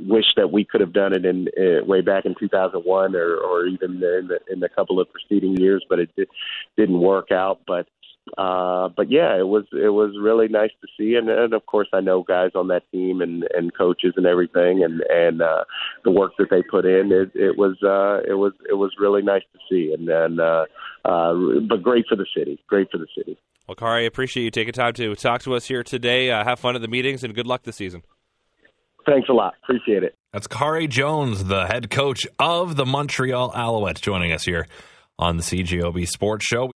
wish 0.00 0.26
that 0.36 0.50
we 0.50 0.64
could 0.64 0.80
have 0.80 0.92
done 0.92 1.12
it 1.14 1.24
in 1.24 1.48
uh, 1.58 1.84
way 1.84 2.00
back 2.00 2.24
in 2.24 2.34
2001 2.38 3.14
or 3.14 3.36
or 3.36 3.66
even 3.66 3.92
in 3.92 4.00
the 4.00 4.38
in 4.50 4.60
the 4.60 4.68
couple 4.68 5.00
of 5.00 5.08
preceding 5.10 5.56
years, 5.56 5.84
but 5.88 5.98
it 5.98 6.10
did, 6.16 6.28
didn't 6.76 7.00
work 7.00 7.30
out. 7.30 7.60
But 7.66 7.86
uh 8.38 8.88
but 8.88 9.10
yeah 9.10 9.38
it 9.38 9.46
was 9.46 9.64
it 9.72 9.92
was 9.92 10.16
really 10.20 10.48
nice 10.48 10.70
to 10.80 10.88
see 10.96 11.14
and, 11.14 11.28
and 11.28 11.52
of 11.52 11.66
course 11.66 11.88
I 11.92 12.00
know 12.00 12.22
guys 12.22 12.52
on 12.54 12.68
that 12.68 12.90
team 12.90 13.20
and 13.20 13.44
and 13.54 13.76
coaches 13.76 14.14
and 14.16 14.26
everything 14.26 14.82
and 14.82 15.02
and 15.10 15.42
uh 15.42 15.64
the 16.04 16.10
work 16.10 16.32
that 16.38 16.48
they 16.50 16.62
put 16.62 16.86
in 16.86 17.12
it 17.12 17.30
it 17.34 17.58
was 17.58 17.76
uh 17.82 18.22
it 18.28 18.34
was 18.34 18.52
it 18.68 18.74
was 18.74 18.92
really 18.98 19.22
nice 19.22 19.42
to 19.52 19.58
see 19.68 19.92
and 19.92 20.08
then 20.08 20.40
uh 20.40 20.64
uh 21.04 21.34
but 21.68 21.82
great 21.82 22.06
for 22.08 22.16
the 22.16 22.26
city 22.36 22.58
great 22.66 22.90
for 22.90 22.98
the 22.98 23.06
city 23.16 23.36
well 23.68 23.76
Khari 23.76 24.06
appreciate 24.06 24.44
you 24.44 24.50
taking 24.50 24.72
time 24.72 24.94
to 24.94 25.14
talk 25.14 25.42
to 25.42 25.54
us 25.54 25.66
here 25.66 25.82
today 25.82 26.30
uh, 26.30 26.44
have 26.44 26.58
fun 26.58 26.76
at 26.76 26.82
the 26.82 26.88
meetings 26.88 27.24
and 27.24 27.34
good 27.34 27.46
luck 27.46 27.62
this 27.64 27.76
season 27.76 28.02
Thanks 29.06 29.28
a 29.28 29.32
lot. 29.32 29.54
Appreciate 29.62 30.02
it. 30.02 30.14
That's 30.32 30.46
Khari 30.46 30.88
Jones, 30.88 31.44
the 31.44 31.66
head 31.66 31.90
coach 31.90 32.26
of 32.38 32.76
the 32.76 32.86
Montreal 32.86 33.52
Alouettes, 33.52 34.00
joining 34.00 34.32
us 34.32 34.44
here 34.44 34.66
on 35.18 35.36
the 35.36 35.42
CJOB 35.42 36.08
Sports 36.08 36.46
Show. 36.46 36.70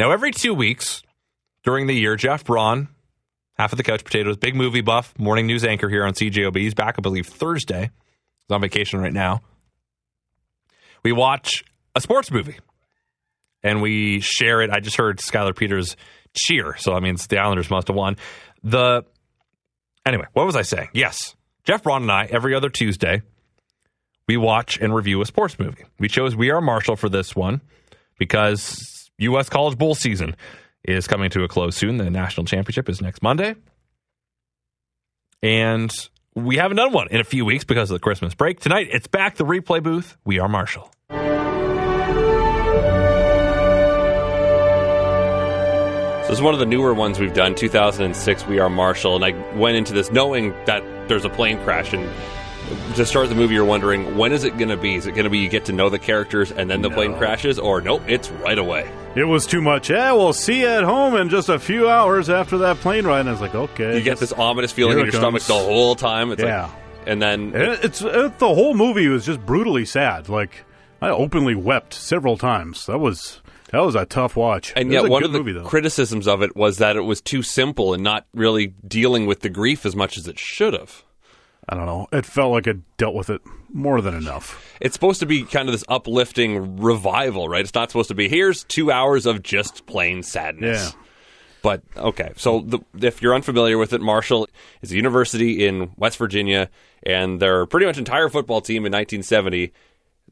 Now, 0.00 0.12
every 0.12 0.30
two 0.30 0.54
weeks 0.54 1.02
during 1.62 1.86
the 1.86 1.92
year, 1.92 2.16
Jeff 2.16 2.44
Braun, 2.44 2.88
half 3.58 3.74
of 3.74 3.76
the 3.76 3.82
couch 3.82 4.02
potatoes, 4.02 4.38
big 4.38 4.54
movie 4.54 4.80
buff, 4.80 5.12
morning 5.18 5.46
news 5.46 5.62
anchor 5.62 5.90
here 5.90 6.06
on 6.06 6.14
CJOB. 6.14 6.56
He's 6.56 6.72
back, 6.72 6.94
I 6.96 7.02
believe, 7.02 7.26
Thursday. 7.26 7.90
He's 8.38 8.54
on 8.54 8.62
vacation 8.62 8.98
right 8.98 9.12
now. 9.12 9.42
We 11.02 11.12
watch 11.12 11.64
a 11.94 12.00
sports 12.00 12.30
movie 12.30 12.56
and 13.62 13.82
we 13.82 14.20
share 14.20 14.62
it. 14.62 14.70
I 14.70 14.80
just 14.80 14.96
heard 14.96 15.18
Skylar 15.18 15.54
Peters 15.54 15.98
cheer, 16.32 16.76
so 16.78 16.94
that 16.94 17.02
means 17.02 17.26
the 17.26 17.36
Islanders 17.36 17.68
must 17.68 17.88
have 17.88 17.96
won. 17.96 18.16
The 18.64 19.04
anyway, 20.06 20.28
what 20.32 20.46
was 20.46 20.56
I 20.56 20.62
saying? 20.62 20.88
Yes, 20.94 21.36
Jeff 21.64 21.82
Braun 21.82 22.04
and 22.04 22.10
I 22.10 22.24
every 22.24 22.54
other 22.54 22.70
Tuesday 22.70 23.20
we 24.26 24.38
watch 24.38 24.78
and 24.80 24.94
review 24.94 25.20
a 25.20 25.26
sports 25.26 25.58
movie. 25.58 25.84
We 25.98 26.08
chose 26.08 26.34
We 26.34 26.48
Are 26.48 26.62
Marshall 26.62 26.96
for 26.96 27.10
this 27.10 27.36
one 27.36 27.60
because 28.18 28.99
U.S. 29.20 29.48
College 29.48 29.76
Bowl 29.76 29.94
season 29.94 30.34
is 30.84 31.06
coming 31.06 31.30
to 31.30 31.44
a 31.44 31.48
close 31.48 31.76
soon. 31.76 31.98
The 31.98 32.10
national 32.10 32.46
championship 32.46 32.88
is 32.88 33.00
next 33.00 33.22
Monday. 33.22 33.54
And 35.42 35.92
we 36.34 36.56
haven't 36.56 36.78
done 36.78 36.92
one 36.92 37.08
in 37.10 37.20
a 37.20 37.24
few 37.24 37.44
weeks 37.44 37.64
because 37.64 37.90
of 37.90 37.94
the 37.96 38.00
Christmas 38.00 38.34
break. 38.34 38.60
Tonight, 38.60 38.88
it's 38.90 39.06
back 39.06 39.36
the 39.36 39.44
replay 39.44 39.82
booth. 39.82 40.16
We 40.24 40.38
are 40.38 40.48
Marshall. 40.48 40.90
So 46.22 46.28
this 46.28 46.38
is 46.38 46.42
one 46.42 46.54
of 46.54 46.60
the 46.60 46.66
newer 46.66 46.94
ones 46.94 47.18
we've 47.18 47.34
done, 47.34 47.54
2006, 47.54 48.46
We 48.46 48.58
Are 48.58 48.70
Marshall. 48.70 49.16
And 49.16 49.24
I 49.24 49.56
went 49.56 49.76
into 49.76 49.92
this 49.92 50.12
knowing 50.12 50.50
that 50.64 50.82
there's 51.08 51.24
a 51.24 51.30
plane 51.30 51.58
crash 51.64 51.92
and 51.92 52.08
to 52.94 53.06
start 53.06 53.28
the 53.28 53.34
movie, 53.34 53.54
you're 53.54 53.64
wondering 53.64 54.16
when 54.16 54.32
is 54.32 54.44
it 54.44 54.56
going 54.56 54.68
to 54.68 54.76
be? 54.76 54.94
Is 54.94 55.06
it 55.06 55.12
going 55.12 55.24
to 55.24 55.30
be 55.30 55.38
you 55.38 55.48
get 55.48 55.66
to 55.66 55.72
know 55.72 55.88
the 55.88 55.98
characters 55.98 56.52
and 56.52 56.70
then 56.70 56.82
the 56.82 56.88
no. 56.88 56.94
plane 56.94 57.14
crashes, 57.16 57.58
or 57.58 57.80
nope, 57.80 58.02
it's 58.06 58.30
right 58.30 58.58
away? 58.58 58.90
It 59.14 59.24
was 59.24 59.46
too 59.46 59.60
much. 59.60 59.90
Yeah, 59.90 60.12
we'll 60.12 60.32
see 60.32 60.60
you 60.60 60.68
at 60.68 60.84
home 60.84 61.16
in 61.16 61.28
just 61.28 61.48
a 61.48 61.58
few 61.58 61.88
hours 61.88 62.30
after 62.30 62.58
that 62.58 62.76
plane 62.76 63.04
ride. 63.04 63.20
And 63.20 63.28
I 63.28 63.32
was 63.32 63.40
like, 63.40 63.54
okay. 63.54 63.96
You 63.96 64.02
get 64.02 64.18
this 64.18 64.32
ominous 64.32 64.72
feeling 64.72 64.98
in 64.98 65.04
your 65.04 65.12
comes. 65.12 65.42
stomach 65.42 65.42
the 65.42 65.54
whole 65.54 65.96
time. 65.96 66.30
It's 66.30 66.42
yeah. 66.42 66.64
Like, 66.64 66.72
and 67.06 67.20
then 67.20 67.54
eh, 67.54 67.72
it, 67.72 67.84
it's 67.84 68.02
it, 68.02 68.38
the 68.38 68.54
whole 68.54 68.74
movie 68.74 69.08
was 69.08 69.26
just 69.26 69.44
brutally 69.44 69.84
sad. 69.84 70.28
Like 70.28 70.64
I 71.00 71.10
openly 71.10 71.54
wept 71.54 71.94
several 71.94 72.36
times. 72.36 72.86
That 72.86 72.98
was 72.98 73.40
that 73.70 73.80
was 73.80 73.94
a 73.94 74.04
tough 74.04 74.36
watch. 74.36 74.72
And 74.76 74.92
yet, 74.92 75.08
one 75.08 75.24
of 75.24 75.32
the 75.32 75.42
movie, 75.42 75.58
criticisms 75.64 76.26
of 76.26 76.42
it 76.42 76.56
was 76.56 76.78
that 76.78 76.96
it 76.96 77.02
was 77.02 77.20
too 77.20 77.42
simple 77.42 77.94
and 77.94 78.02
not 78.02 78.26
really 78.34 78.74
dealing 78.86 79.26
with 79.26 79.40
the 79.40 79.48
grief 79.48 79.86
as 79.86 79.94
much 79.94 80.18
as 80.18 80.26
it 80.26 80.38
should 80.38 80.74
have. 80.74 81.04
I 81.68 81.76
don't 81.76 81.86
know. 81.86 82.08
It 82.12 82.26
felt 82.26 82.52
like 82.52 82.66
it 82.66 82.78
dealt 82.96 83.14
with 83.14 83.30
it 83.30 83.42
more 83.72 84.00
than 84.00 84.14
enough. 84.14 84.76
It's 84.80 84.94
supposed 84.94 85.20
to 85.20 85.26
be 85.26 85.44
kind 85.44 85.68
of 85.68 85.72
this 85.72 85.84
uplifting 85.88 86.80
revival, 86.80 87.48
right? 87.48 87.60
It's 87.60 87.74
not 87.74 87.90
supposed 87.90 88.08
to 88.08 88.14
be 88.14 88.28
here's 88.28 88.64
two 88.64 88.90
hours 88.90 89.26
of 89.26 89.42
just 89.42 89.86
plain 89.86 90.22
sadness. 90.22 90.92
Yeah. 90.92 91.00
But 91.62 91.82
okay, 91.96 92.32
so 92.36 92.60
the, 92.60 92.80
if 93.00 93.20
you're 93.20 93.34
unfamiliar 93.34 93.76
with 93.76 93.92
it, 93.92 94.00
Marshall 94.00 94.48
is 94.80 94.92
a 94.92 94.96
university 94.96 95.66
in 95.66 95.92
West 95.96 96.16
Virginia, 96.16 96.70
and 97.02 97.40
their 97.40 97.66
pretty 97.66 97.84
much 97.84 97.98
entire 97.98 98.30
football 98.30 98.62
team 98.62 98.86
in 98.86 98.92
1970, 98.92 99.72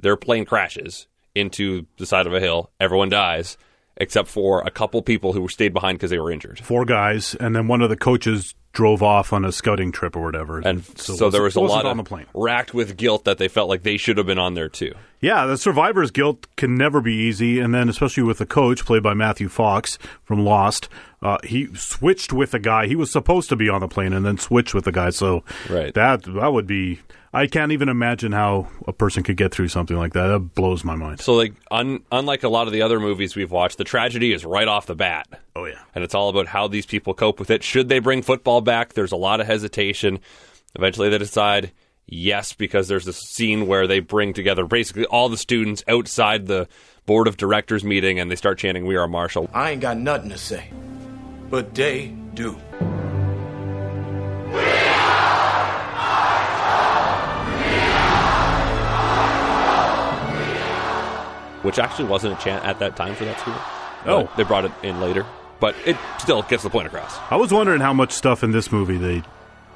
their 0.00 0.16
plane 0.16 0.46
crashes 0.46 1.06
into 1.34 1.86
the 1.98 2.06
side 2.06 2.26
of 2.26 2.32
a 2.32 2.40
hill. 2.40 2.70
Everyone 2.80 3.10
dies 3.10 3.58
except 3.98 4.28
for 4.28 4.62
a 4.62 4.70
couple 4.70 5.02
people 5.02 5.32
who 5.32 5.48
stayed 5.48 5.74
behind 5.74 5.98
because 5.98 6.10
they 6.10 6.18
were 6.18 6.30
injured. 6.30 6.60
Four 6.60 6.84
guys, 6.84 7.34
and 7.34 7.54
then 7.54 7.68
one 7.68 7.82
of 7.82 7.90
the 7.90 7.96
coaches 7.96 8.54
drove 8.72 9.02
off 9.02 9.32
on 9.32 9.44
a 9.44 9.52
scouting 9.52 9.92
trip 9.92 10.16
or 10.16 10.22
whatever. 10.22 10.60
And 10.60 10.84
so, 10.98 11.14
so 11.14 11.30
there 11.30 11.42
was 11.42 11.56
a 11.56 11.60
lot 11.60 11.86
on 11.86 11.96
the 11.96 12.04
plane. 12.04 12.26
racked 12.34 12.74
with 12.74 12.96
guilt 12.96 13.24
that 13.24 13.38
they 13.38 13.48
felt 13.48 13.68
like 13.68 13.82
they 13.82 13.96
should 13.96 14.18
have 14.18 14.26
been 14.26 14.38
on 14.38 14.54
there 14.54 14.68
too. 14.68 14.94
Yeah, 15.20 15.46
the 15.46 15.56
survivor's 15.56 16.10
guilt 16.10 16.46
can 16.56 16.76
never 16.76 17.00
be 17.00 17.14
easy, 17.14 17.58
and 17.58 17.74
then 17.74 17.88
especially 17.88 18.22
with 18.22 18.38
the 18.38 18.46
coach 18.46 18.84
played 18.84 19.02
by 19.02 19.14
Matthew 19.14 19.48
Fox 19.48 19.98
from 20.24 20.44
Lost, 20.44 20.88
uh, 21.22 21.38
he 21.42 21.66
switched 21.74 22.32
with 22.32 22.52
the 22.52 22.60
guy 22.60 22.86
he 22.86 22.94
was 22.94 23.10
supposed 23.10 23.48
to 23.48 23.56
be 23.56 23.68
on 23.68 23.80
the 23.80 23.88
plane, 23.88 24.12
and 24.12 24.24
then 24.24 24.38
switched 24.38 24.74
with 24.74 24.84
the 24.84 24.92
guy. 24.92 25.10
So 25.10 25.42
Right. 25.68 25.92
that 25.94 26.22
that 26.22 26.52
would 26.52 26.66
be. 26.66 27.00
I 27.30 27.46
can't 27.46 27.72
even 27.72 27.90
imagine 27.90 28.32
how 28.32 28.68
a 28.86 28.92
person 28.92 29.22
could 29.22 29.36
get 29.36 29.52
through 29.52 29.68
something 29.68 29.98
like 29.98 30.14
that. 30.14 30.28
That 30.28 30.38
blows 30.54 30.82
my 30.82 30.94
mind. 30.94 31.20
So, 31.20 31.34
like, 31.34 31.52
un- 31.70 32.00
unlike 32.10 32.42
a 32.42 32.48
lot 32.48 32.66
of 32.68 32.72
the 32.72 32.80
other 32.80 32.98
movies 32.98 33.36
we've 33.36 33.50
watched, 33.50 33.76
the 33.76 33.84
tragedy 33.84 34.32
is 34.32 34.46
right 34.46 34.66
off 34.66 34.86
the 34.86 34.94
bat. 34.94 35.26
Oh 35.54 35.66
yeah. 35.66 35.74
and 35.94 36.02
it's 36.04 36.14
all 36.14 36.28
about 36.30 36.46
how 36.46 36.68
these 36.68 36.86
people 36.86 37.12
cope 37.12 37.38
with 37.40 37.50
it. 37.50 37.62
Should 37.64 37.88
they 37.90 37.98
bring 37.98 38.22
football 38.22 38.60
back? 38.62 38.94
There's 38.94 39.12
a 39.12 39.16
lot 39.16 39.40
of 39.40 39.46
hesitation. 39.46 40.20
Eventually, 40.76 41.08
they 41.10 41.18
decide 41.18 41.72
yes, 42.08 42.52
because 42.52 42.88
there's 42.88 43.04
this 43.04 43.18
scene 43.18 43.66
where 43.66 43.86
they 43.86 44.00
bring 44.00 44.32
together 44.32 44.66
basically 44.66 45.04
all 45.06 45.28
the 45.28 45.36
students 45.36 45.84
outside 45.86 46.46
the 46.46 46.66
board 47.06 47.28
of 47.28 47.36
directors 47.36 47.84
meeting 47.84 48.18
and 48.18 48.30
they 48.30 48.36
start 48.36 48.58
chanting, 48.58 48.86
We 48.86 48.96
are 48.96 49.06
Marshall. 49.06 49.48
I 49.52 49.70
ain't 49.70 49.80
got 49.80 49.98
nothing 49.98 50.30
to 50.30 50.38
say, 50.38 50.70
but 51.50 51.74
they 51.74 52.08
do. 52.34 52.58
which 61.62 61.78
actually 61.78 62.06
wasn't 62.06 62.32
a 62.38 62.42
chant 62.42 62.64
at 62.64 62.78
that 62.78 62.96
time 62.96 63.14
for 63.14 63.24
that 63.24 63.38
school. 63.40 63.54
Oh. 64.06 64.30
They 64.36 64.42
brought 64.42 64.64
it 64.64 64.72
in 64.82 65.00
later. 65.00 65.26
But 65.60 65.74
it 65.84 65.96
still 66.18 66.42
gets 66.42 66.62
the 66.62 66.70
point 66.70 66.86
across. 66.86 67.18
I 67.30 67.36
was 67.36 67.52
wondering 67.52 67.80
how 67.80 67.92
much 67.92 68.12
stuff 68.12 68.44
in 68.44 68.52
this 68.52 68.70
movie 68.70 68.96
they 68.96 69.22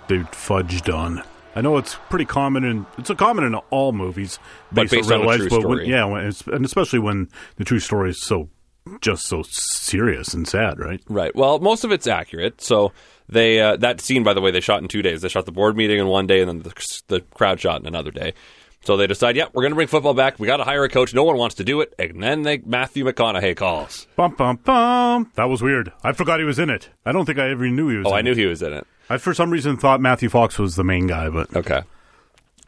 they 0.09 0.19
fudged 0.19 0.93
on. 0.93 1.23
I 1.55 1.61
know 1.61 1.77
it's 1.77 1.97
pretty 2.09 2.25
common 2.25 2.65
in 2.65 2.87
it's 2.99 3.11
a 3.11 3.15
common 3.15 3.45
in 3.45 3.55
all 3.55 3.93
movies, 3.93 4.39
But 4.71 4.91
based 4.91 5.11
on 5.11 5.29
a 5.29 5.37
true 5.37 5.49
but 5.49 5.69
when, 5.69 5.87
yeah, 5.87 6.05
when 6.05 6.27
it's, 6.27 6.47
and 6.47 6.65
especially 6.65 6.99
when 6.99 7.29
the 7.57 7.65
true 7.65 7.81
story 7.81 8.11
is 8.11 8.23
so 8.23 8.49
just 9.01 9.27
so 9.27 9.43
serious 9.43 10.35
and 10.35 10.47
sad, 10.49 10.79
right? 10.79 11.01
Right. 11.09 11.35
Well, 11.35 11.59
most 11.61 11.85
of 11.85 11.93
it's 11.93 12.07
accurate. 12.07 12.61
So 12.61 12.93
they 13.29 13.61
uh, 13.61 13.77
that 13.77 14.01
scene, 14.01 14.23
by 14.23 14.35
the 14.35 14.41
way, 14.41 14.51
they 14.51 14.61
shot 14.61 14.83
in 14.83 14.89
two 14.89 15.03
days. 15.03 15.23
They 15.23 15.29
shot 15.29 15.47
the 15.47 15.53
board 15.53 15.77
meeting 15.77 15.99
in 15.99 16.07
one 16.07 16.27
day, 16.27 16.41
and 16.41 16.49
then 16.49 16.63
the, 16.63 17.01
the 17.09 17.21
crowd 17.21 17.61
shot 17.61 17.81
in 17.81 17.87
another 17.87 18.11
day. 18.11 18.35
So 18.85 18.97
they 18.97 19.07
decide, 19.07 19.37
yeah, 19.37 19.45
we're 19.53 19.63
going 19.63 19.71
to 19.71 19.77
bring 19.77 19.87
football 19.87 20.15
back. 20.15 20.41
We 20.41 20.49
got 20.49 20.57
to 20.57 20.65
hire 20.65 20.83
a 20.83 20.89
coach. 20.89 21.15
No 21.15 21.23
one 21.23 21.37
wants 21.37 21.55
to 21.57 21.65
do 21.65 21.81
it, 21.83 21.95
and 21.99 22.21
then 22.21 22.43
they 22.43 22.59
Matthew 22.59 23.05
McConaughey 23.05 23.57
calls. 23.57 24.09
Bum 24.17 24.35
bum 24.35 24.57
bum. 24.57 25.31
That 25.37 25.45
was 25.45 25.63
weird. 25.63 25.93
I 26.03 26.13
forgot 26.13 26.41
he 26.41 26.45
was 26.45 26.59
in 26.59 26.69
it. 26.69 26.89
I 27.07 27.13
don't 27.13 27.25
think 27.25 27.39
I 27.39 27.51
ever 27.51 27.69
knew 27.69 27.89
he 27.89 27.97
was. 27.99 28.07
Oh, 28.09 28.15
I 28.15 28.23
knew 28.23 28.33
it. 28.33 28.39
he 28.39 28.47
was 28.47 28.63
in 28.63 28.73
it. 28.73 28.87
I 29.11 29.19
for 29.19 29.35
some 29.35 29.51
reason 29.51 29.77
thought 29.77 30.01
Matthew 30.01 30.29
Fox 30.29 30.59
was 30.59 30.77
the 30.77 30.85
main 30.85 31.07
guy, 31.07 31.29
but 31.29 31.55
Okay. 31.57 31.83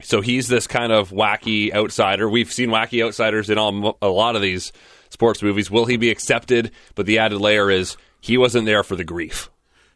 So 0.03 0.21
he's 0.21 0.49
this 0.49 0.67
kind 0.67 0.93
of 0.93 1.11
wacky 1.11 1.73
outsider. 1.73 2.29
We've 2.29 2.53
seen 2.53 2.69
wacky 2.71 3.03
outsiders 3.05 3.49
in 3.49 3.57
all, 3.59 3.97
a 4.03 4.09
lot 4.09 4.37
of 4.37 4.43
these 4.43 4.73
sports 5.09 5.43
movies. 5.43 5.71
Will 5.71 5.87
he 5.87 5.97
be 5.97 6.11
accepted? 6.11 6.73
But 6.95 7.07
the 7.07 7.19
added 7.19 7.39
layer 7.41 7.71
is 7.71 7.97
he 8.21 8.37
wasn't 8.37 8.67
there 8.67 8.83
for 8.83 8.97
the 8.97 9.05
grief. 9.05 9.51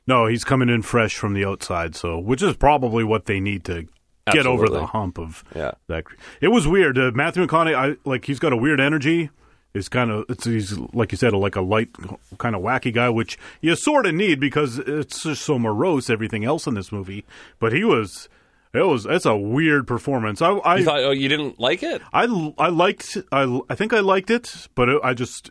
no, 0.07 0.26
he's 0.26 0.45
coming 0.45 0.68
in 0.71 0.80
fresh 0.83 1.16
from 1.16 1.35
the 1.35 1.45
outside. 1.45 1.95
So, 1.95 2.18
which 2.18 2.42
is 2.42 2.57
probably 2.57 3.04
what 3.04 3.26
they 3.26 3.40
need 3.40 3.64
to 3.64 3.87
get 4.33 4.47
over 4.47 4.68
the 4.68 4.87
hump 4.87 5.18
of 5.18 5.42
Yeah. 5.54 5.73
that. 5.88 6.04
It 6.40 6.49
was 6.49 6.66
weird. 6.66 6.97
Uh, 6.99 7.11
Matthew 7.14 7.45
McConaughey, 7.47 7.75
I 7.75 7.97
like 8.09 8.25
he's 8.26 8.38
got 8.38 8.52
a 8.52 8.57
weird 8.57 8.80
energy. 8.80 9.30
Is 9.75 9.88
kind 9.88 10.10
of 10.10 10.25
it's 10.28 10.44
he's 10.44 10.76
like 10.94 11.12
you 11.12 11.18
said 11.18 11.34
like 11.34 11.54
a 11.54 11.60
light 11.60 11.90
kind 12.38 12.56
of 12.56 12.62
wacky 12.62 12.92
guy, 12.92 13.10
which 13.10 13.38
you 13.60 13.76
sort 13.76 14.06
of 14.06 14.14
need 14.14 14.40
because 14.40 14.78
it's 14.78 15.22
just 15.22 15.42
so 15.42 15.58
morose 15.58 16.08
everything 16.08 16.44
else 16.44 16.66
in 16.66 16.75
this 16.75 16.90
movie. 16.90 17.25
But 17.58 17.72
he 17.72 17.84
was. 17.84 18.28
It 18.75 18.82
was. 18.82 19.06
It's 19.06 19.25
a 19.26 19.37
weird 19.37 19.87
performance. 19.87 20.42
I. 20.42 20.50
I 20.52 20.76
You 20.76 20.84
thought, 20.84 21.00
oh, 21.00 21.10
you 21.10 21.28
didn't 21.28 21.58
like 21.60 21.82
it? 21.82 22.02
I, 22.12 22.25
I 22.58 22.68
liked 22.68 23.16
I, 23.32 23.60
I 23.68 23.75
think 23.75 23.92
I 23.92 24.00
liked 24.00 24.30
it, 24.30 24.68
but 24.75 24.88
it, 24.88 25.00
I 25.02 25.14
just 25.14 25.50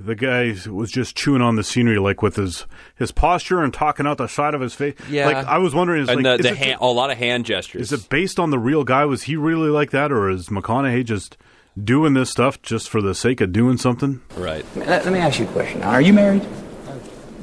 the 0.00 0.14
guy 0.14 0.54
was 0.68 0.90
just 0.90 1.16
chewing 1.16 1.42
on 1.42 1.56
the 1.56 1.62
scenery 1.62 1.98
like 1.98 2.22
with 2.22 2.36
his 2.36 2.66
his 2.96 3.12
posture 3.12 3.62
and 3.62 3.72
talking 3.72 4.06
out 4.06 4.18
the 4.18 4.26
side 4.26 4.54
of 4.54 4.60
his 4.60 4.74
face. 4.74 4.94
Yeah. 5.08 5.26
like 5.26 5.46
I 5.46 5.58
was 5.58 5.74
wondering, 5.74 6.02
is 6.02 6.08
And 6.08 6.22
like 6.22 6.38
the, 6.42 6.48
is, 6.48 6.56
the 6.56 6.62
it, 6.62 6.66
hand, 6.66 6.78
a 6.80 6.86
lot 6.86 7.10
of 7.10 7.18
hand 7.18 7.44
gestures. 7.46 7.82
is 7.82 7.92
it 7.92 8.08
based 8.08 8.40
on 8.40 8.50
the 8.50 8.58
real 8.58 8.84
guy? 8.84 9.04
Was 9.04 9.24
he 9.24 9.36
really 9.36 9.68
like 9.68 9.90
that, 9.90 10.10
or 10.10 10.28
is 10.30 10.48
McConaughey 10.48 11.04
just 11.04 11.36
doing 11.80 12.14
this 12.14 12.30
stuff 12.30 12.60
just 12.62 12.88
for 12.88 13.00
the 13.00 13.14
sake 13.14 13.40
of 13.40 13.52
doing 13.52 13.76
something? 13.76 14.20
right? 14.36 14.64
Let, 14.76 15.04
let 15.04 15.12
me 15.12 15.18
ask 15.18 15.38
you 15.38 15.46
a 15.46 15.52
question. 15.52 15.82
Are 15.82 16.00
you 16.00 16.12
married? 16.12 16.46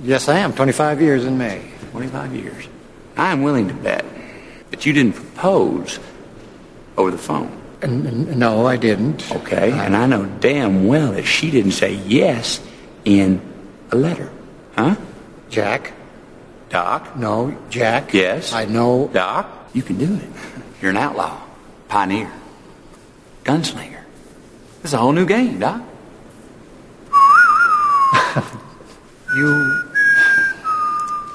Yes, 0.03 0.29
I 0.29 0.39
am. 0.39 0.53
25 0.53 1.01
years 1.01 1.25
in 1.25 1.37
May. 1.37 1.61
25 1.91 2.35
years. 2.35 2.67
I'm 3.17 3.41
willing 3.43 3.67
to 3.67 3.73
bet 3.73 4.05
that 4.71 4.85
you 4.85 4.93
didn't 4.93 5.13
propose 5.13 5.99
over 6.97 7.11
the 7.11 7.17
phone. 7.17 7.51
N- 7.81 8.05
n- 8.07 8.39
no, 8.39 8.65
I 8.65 8.77
didn't. 8.77 9.29
Okay? 9.31 9.71
And 9.71 9.95
I 9.95 10.05
know 10.05 10.25
damn 10.25 10.87
well 10.87 11.13
that 11.13 11.25
she 11.25 11.49
didn't 11.51 11.71
say 11.71 11.93
yes 11.95 12.61
in 13.05 13.41
a 13.91 13.95
letter. 13.95 14.31
Huh? 14.75 14.95
Jack? 15.49 15.93
Doc? 16.69 17.17
No, 17.17 17.57
Jack. 17.69 18.13
Yes? 18.13 18.53
I 18.53 18.65
know. 18.65 19.09
Doc? 19.11 19.49
You 19.73 19.81
can 19.81 19.97
do 19.97 20.13
it. 20.13 20.29
You're 20.81 20.91
an 20.91 20.97
outlaw, 20.97 21.41
pioneer, 21.87 22.31
gunslinger. 23.43 23.88
This 24.81 24.91
is 24.91 24.93
a 24.93 24.97
whole 24.97 25.11
new 25.11 25.25
game, 25.25 25.59
Doc. 25.59 25.81
You. 29.35 29.83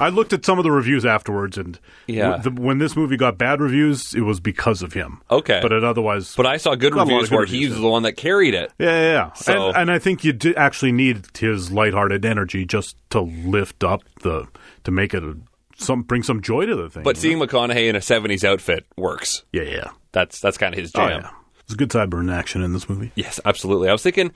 I 0.01 0.09
looked 0.09 0.33
at 0.33 0.43
some 0.43 0.57
of 0.59 0.65
the 0.65 0.71
reviews 0.71 1.05
afterwards, 1.05 1.57
and 1.57 1.79
Yeah. 2.07 2.31
w- 2.31 2.43
the, 2.55 2.61
when 2.61 2.79
this 2.79 2.97
movie 2.97 3.15
got 3.15 3.37
bad 3.37 3.61
reviews, 3.61 4.13
it 4.13 4.19
was 4.21 4.41
because 4.41 4.81
of 4.81 4.91
him. 4.91 5.21
Okay. 5.31 5.59
but 5.61 5.71
it 5.71 5.85
otherwise, 5.85 6.35
But 6.35 6.45
I 6.45 6.57
saw 6.57 6.75
good 6.75 6.91
Got 6.91 6.97
a 6.97 6.99
lot 6.99 7.03
of 7.03 7.07
reviews 7.13 7.29
good 7.29 7.35
where 7.35 7.41
reviews, 7.43 7.67
he's 7.69 7.75
yeah. 7.77 7.81
the 7.83 7.89
one 7.89 8.03
that 8.03 8.13
carried 8.17 8.53
it. 8.53 8.73
Yeah, 8.77 8.89
yeah, 8.89 9.11
yeah. 9.13 9.33
So- 9.33 9.69
and, 9.69 9.77
and 9.77 9.91
I 9.91 9.99
think 9.99 10.25
you 10.25 10.33
do 10.33 10.53
actually 10.55 10.91
need 10.91 11.27
his 11.37 11.71
lighthearted 11.71 12.25
energy 12.25 12.65
just 12.65 12.97
to 13.11 13.21
lift 13.21 13.85
up 13.85 14.01
the 14.23 14.45
to 14.83 14.91
make 14.91 15.13
it 15.13 15.23
a, 15.23 15.37
some 15.77 16.01
bring 16.01 16.23
some 16.23 16.41
joy 16.41 16.65
to 16.65 16.75
the 16.75 16.89
thing. 16.89 17.03
But 17.03 17.15
you 17.15 17.21
seeing 17.21 17.39
McConaughey 17.39 17.87
in 17.87 17.95
a 17.95 17.99
'70s 17.99 18.43
outfit 18.43 18.85
works. 18.97 19.43
yeah, 19.53 19.63
yeah, 19.63 19.91
That's 20.11 20.41
that's 20.41 20.57
kind 20.57 20.73
of 20.73 20.79
his 20.81 20.91
oh 20.95 21.07
jam. 21.07 21.21
yeah, 21.21 21.29
there's 21.67 21.75
good 21.77 21.89
sideburn 21.89 22.31
action 22.33 22.61
in 22.63 22.73
this 22.73 22.87
movie. 22.89 23.11
Yes, 23.15 23.39
absolutely. 23.45 23.89
I 23.89 23.91
was 23.91 24.03
thinking, 24.03 24.31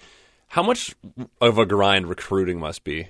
how 0.48 0.64
much 0.64 0.96
of 1.42 1.58
a 1.58 1.66
grind 1.66 2.08
recruiting 2.08 2.60
must 2.60 2.84
be? 2.84 3.08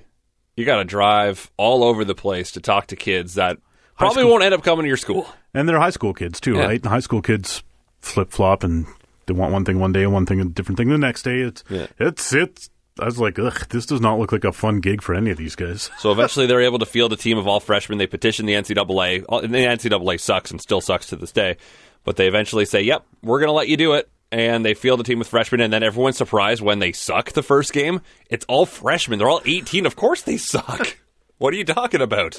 You 0.56 0.66
got 0.66 0.78
to 0.78 0.84
drive 0.84 1.50
all 1.58 1.84
over 1.84 2.04
the 2.04 2.16
place 2.16 2.52
to 2.52 2.60
talk 2.62 2.88
to 2.88 2.96
kids 2.96 3.36
that 3.36 3.58
probably 3.98 4.24
school- 4.24 4.32
won't 4.32 4.44
end 4.44 4.54
up 4.54 4.64
coming 4.64 4.84
to 4.84 4.88
your 4.88 4.98
school. 4.98 5.28
And 5.54 5.68
they're 5.68 5.80
high 5.80 5.90
school 5.90 6.14
kids 6.14 6.40
too, 6.40 6.56
Yeah. 6.56 6.66
right? 6.66 6.82
And 6.82 6.90
high 6.90 7.00
school 7.00 7.22
kids 7.22 7.64
flip 8.02 8.32
flop 8.32 8.64
and 8.64 8.86
they 9.26 9.34
want 9.34 9.54
one 9.54 9.64
thing 9.66 9.80
one 9.80 9.94
day 9.94 10.04
and 10.04 10.12
one 10.14 10.26
thing 10.26 10.40
a 10.42 10.46
different 10.46 10.78
thing 10.78 10.90
the 10.90 10.98
next 10.98 11.24
day. 11.24 11.40
It's 11.40 11.64
Yeah. 11.70 11.88
it's 12.00 12.34
it's. 12.34 12.70
I 13.02 13.06
was 13.06 13.18
like, 13.18 13.40
ugh, 13.40 13.68
this 13.70 13.86
does 13.86 14.02
not 14.02 14.20
look 14.20 14.34
like 14.34 14.44
a 14.44 14.52
fun 14.52 14.82
gig 14.82 15.02
for 15.02 15.16
any 15.16 15.30
of 15.32 15.38
these 15.38 15.56
guys. 15.56 15.90
So 16.00 16.12
eventually, 16.12 16.48
they're 16.48 16.60
able 16.60 16.80
to 16.80 16.86
field 16.86 17.14
a 17.14 17.16
team 17.16 17.38
of 17.38 17.48
all 17.48 17.62
freshmen. 17.62 17.98
They 17.98 18.08
petition 18.08 18.46
the 18.46 18.56
NCAA. 18.56 19.24
And 19.42 19.54
the 19.54 19.60
NCAA 19.60 20.20
sucks 20.20 20.52
and 20.52 20.60
still 20.60 20.82
sucks 20.82 21.08
to 21.08 21.16
this 21.16 21.32
day. 21.32 21.56
But 22.04 22.16
they 22.16 22.28
eventually 22.28 22.66
say, 22.66 22.82
"Yep, 22.82 23.06
we're 23.22 23.40
going 23.40 23.50
to 23.50 23.54
let 23.54 23.68
you 23.68 23.78
do 23.78 23.94
it." 23.94 24.10
And 24.32 24.64
they 24.64 24.76
field 24.76 25.00
a 25.00 25.04
team 25.04 25.18
with 25.18 25.28
freshmen, 25.28 25.60
and 25.60 25.74
then 25.74 25.82
everyone's 25.82 26.18
surprised 26.18 26.62
when 26.62 26.78
they 26.80 26.92
suck 26.92 27.32
the 27.32 27.42
first 27.42 27.74
game. 27.74 28.02
It's 28.30 28.46
all 28.48 28.68
freshmen. 28.68 29.18
They're 29.18 29.30
all 29.30 29.42
18. 29.44 29.88
Of 29.88 29.96
course 29.96 30.22
they 30.22 30.38
suck. 30.38 30.98
what 31.40 31.52
are 31.54 31.58
you 31.58 31.66
talking 31.66 32.02
about? 32.02 32.38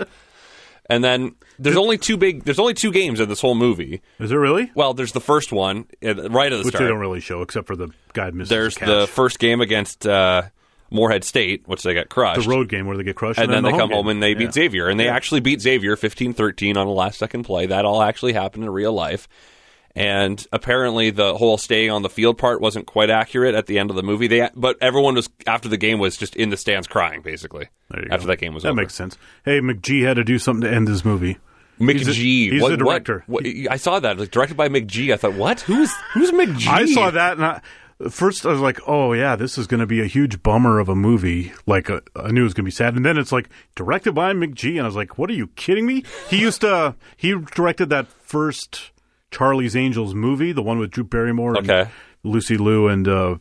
And 0.88 1.05
then 1.05 1.37
there's 1.59 1.76
only 1.76 1.99
two 1.99 2.17
big. 2.17 2.45
There's 2.45 2.59
only 2.59 2.75
two 2.75 2.90
games 2.90 3.21
in 3.21 3.29
this 3.29 3.40
whole 3.40 3.55
movie. 3.55 4.02
Is 4.19 4.33
it 4.33 4.37
really? 4.37 4.73
Well, 4.75 4.93
there's 4.93 5.12
the 5.12 5.21
first 5.21 5.52
one 5.52 5.87
uh, 6.05 6.29
right 6.31 6.52
at 6.52 6.57
the 6.57 6.62
start. 6.62 6.64
Which 6.64 6.75
start. 6.75 6.85
they 6.85 6.88
don't 6.88 6.99
really 6.99 7.21
show, 7.21 7.43
except 7.43 7.69
for 7.69 7.76
the 7.76 7.90
guy 8.12 8.31
misses 8.31 8.49
there's 8.50 8.75
the, 8.76 8.87
the 8.87 9.00
catch. 9.07 9.11
first 9.11 9.38
game 9.38 9.61
against 9.61 10.05
uh, 10.07 10.43
Morehead 10.90 11.25
State, 11.25 11.62
which 11.66 11.82
they 11.82 11.94
got 11.94 12.09
crushed 12.09 12.42
the 12.42 12.49
road 12.49 12.68
game 12.68 12.87
where 12.87 12.97
they 12.97 13.04
get 13.04 13.16
crushed, 13.16 13.38
and 13.38 13.52
then 13.52 13.62
they 13.62 13.70
the 13.73 13.78
come 13.78 13.88
game. 13.90 13.97
home 13.97 14.09
and 14.09 14.23
they 14.23 14.35
beat 14.35 14.44
Yeah. 14.44 14.50
Xavier, 14.52 14.88
and 14.88 14.99
they 14.99 15.09
actually 15.09 15.40
beat 15.40 15.61
Xavier 15.61 15.97
15-13 15.97 16.76
on 16.76 16.87
a 16.87 16.92
last-second 16.92 17.44
play. 17.44 17.66
That 17.66 17.85
all 17.85 18.02
actually 18.02 18.32
happened 18.32 18.64
in 18.64 18.70
real 18.70 18.92
life, 18.92 19.28
and 19.94 20.44
apparently 20.52 21.11
the 21.11 21.37
whole 21.37 21.59
staying 21.59 21.90
on 21.90 22.02
the 22.02 22.09
field 22.09 22.38
part 22.38 22.61
wasn't 22.61 22.87
quite 22.87 23.11
accurate 23.11 23.54
at 23.54 23.66
the 23.66 23.78
end 23.78 23.90
of 23.90 23.97
the 23.97 24.02
movie. 24.02 24.26
They, 24.28 24.49
but 24.54 24.76
everyone 24.80 25.14
was 25.16 25.28
after 25.47 25.68
the 25.68 25.76
game 25.76 25.99
was 25.99 26.16
just 26.16 26.37
in 26.37 26.50
the 26.50 26.56
stands 26.56 26.87
crying, 26.87 27.23
basically. 27.23 27.68
There 27.90 28.02
you 28.04 28.09
after 28.11 28.26
go. 28.26 28.32
that 28.32 28.38
game 28.38 28.54
was 28.54 28.64
over. 28.64 28.68
that 28.68 28.73
over. 28.73 28.82
makes 28.82 28.94
sense. 28.94 29.18
Hey, 29.44 29.61
McG 29.61 30.04
had 30.06 30.14
to 30.16 30.25
do 30.25 30.38
something 30.38 30.68
to 30.68 30.75
end 30.75 30.87
this 30.88 31.04
movie. 31.04 31.38
McG. 31.80 31.99
He's 31.99 32.09
a- 32.09 32.12
he's 32.12 32.62
what, 32.62 32.68
the 32.70 32.76
director. 32.76 33.25
What, 33.26 33.44
what- 33.44 33.70
I 33.73 33.76
saw 33.76 33.99
that 34.00 34.18
like, 34.18 34.30
directed 34.30 34.56
by 34.56 34.68
McG. 34.68 35.12
I 35.12 35.16
thought, 35.16 35.35
what? 35.35 35.61
Who's 35.62 35.90
who's 36.12 36.30
McG? 36.30 36.66
I 36.68 36.85
saw 36.87 37.11
that, 37.11 37.37
and 37.38 37.44
I, 37.47 37.61
first 38.09 38.47
I 38.47 38.50
was 38.52 38.61
like, 38.61 38.78
"Oh 38.87 39.12
yeah, 39.12 39.37
this 39.37 39.59
is 39.59 39.66
going 39.66 39.80
to 39.80 39.87
be 39.87 40.00
a 40.00 40.07
huge 40.07 40.42
bummer 40.42 40.78
of 40.78 40.88
a 40.88 40.95
movie." 40.95 41.52
Like 41.66 41.90
uh, 41.90 42.00
I 42.16 42.30
knew 42.30 42.40
it 42.40 42.45
was 42.45 42.54
going 42.54 42.64
to 42.64 42.69
be 42.69 42.71
sad, 42.71 42.95
and 42.97 43.04
then 43.04 43.19
it's 43.19 43.33
like 43.33 43.49
directed 43.75 44.12
by 44.12 44.33
McG, 44.33 44.71
and 44.73 44.80
I 44.83 44.87
was 44.87 44.97
like, 44.97 45.19
"What 45.19 45.28
are 45.30 45.35
you 45.35 45.49
kidding 45.49 45.87
me?" 45.87 46.04
He 46.28 46.38
used 46.40 46.61
to 46.62 46.95
he 47.16 47.35
directed 47.54 47.90
that 47.90 48.09
first 48.09 48.92
Charlie's 49.30 49.76
Angels 49.76 50.14
movie, 50.14 50.52
the 50.52 50.62
one 50.62 50.78
with 50.78 50.90
Drew 50.90 51.04
Barrymore, 51.04 51.57
and 51.59 51.88
Lucy 52.23 52.57
Liu, 52.57 52.88
and 52.88 53.07
uh, 53.07 53.37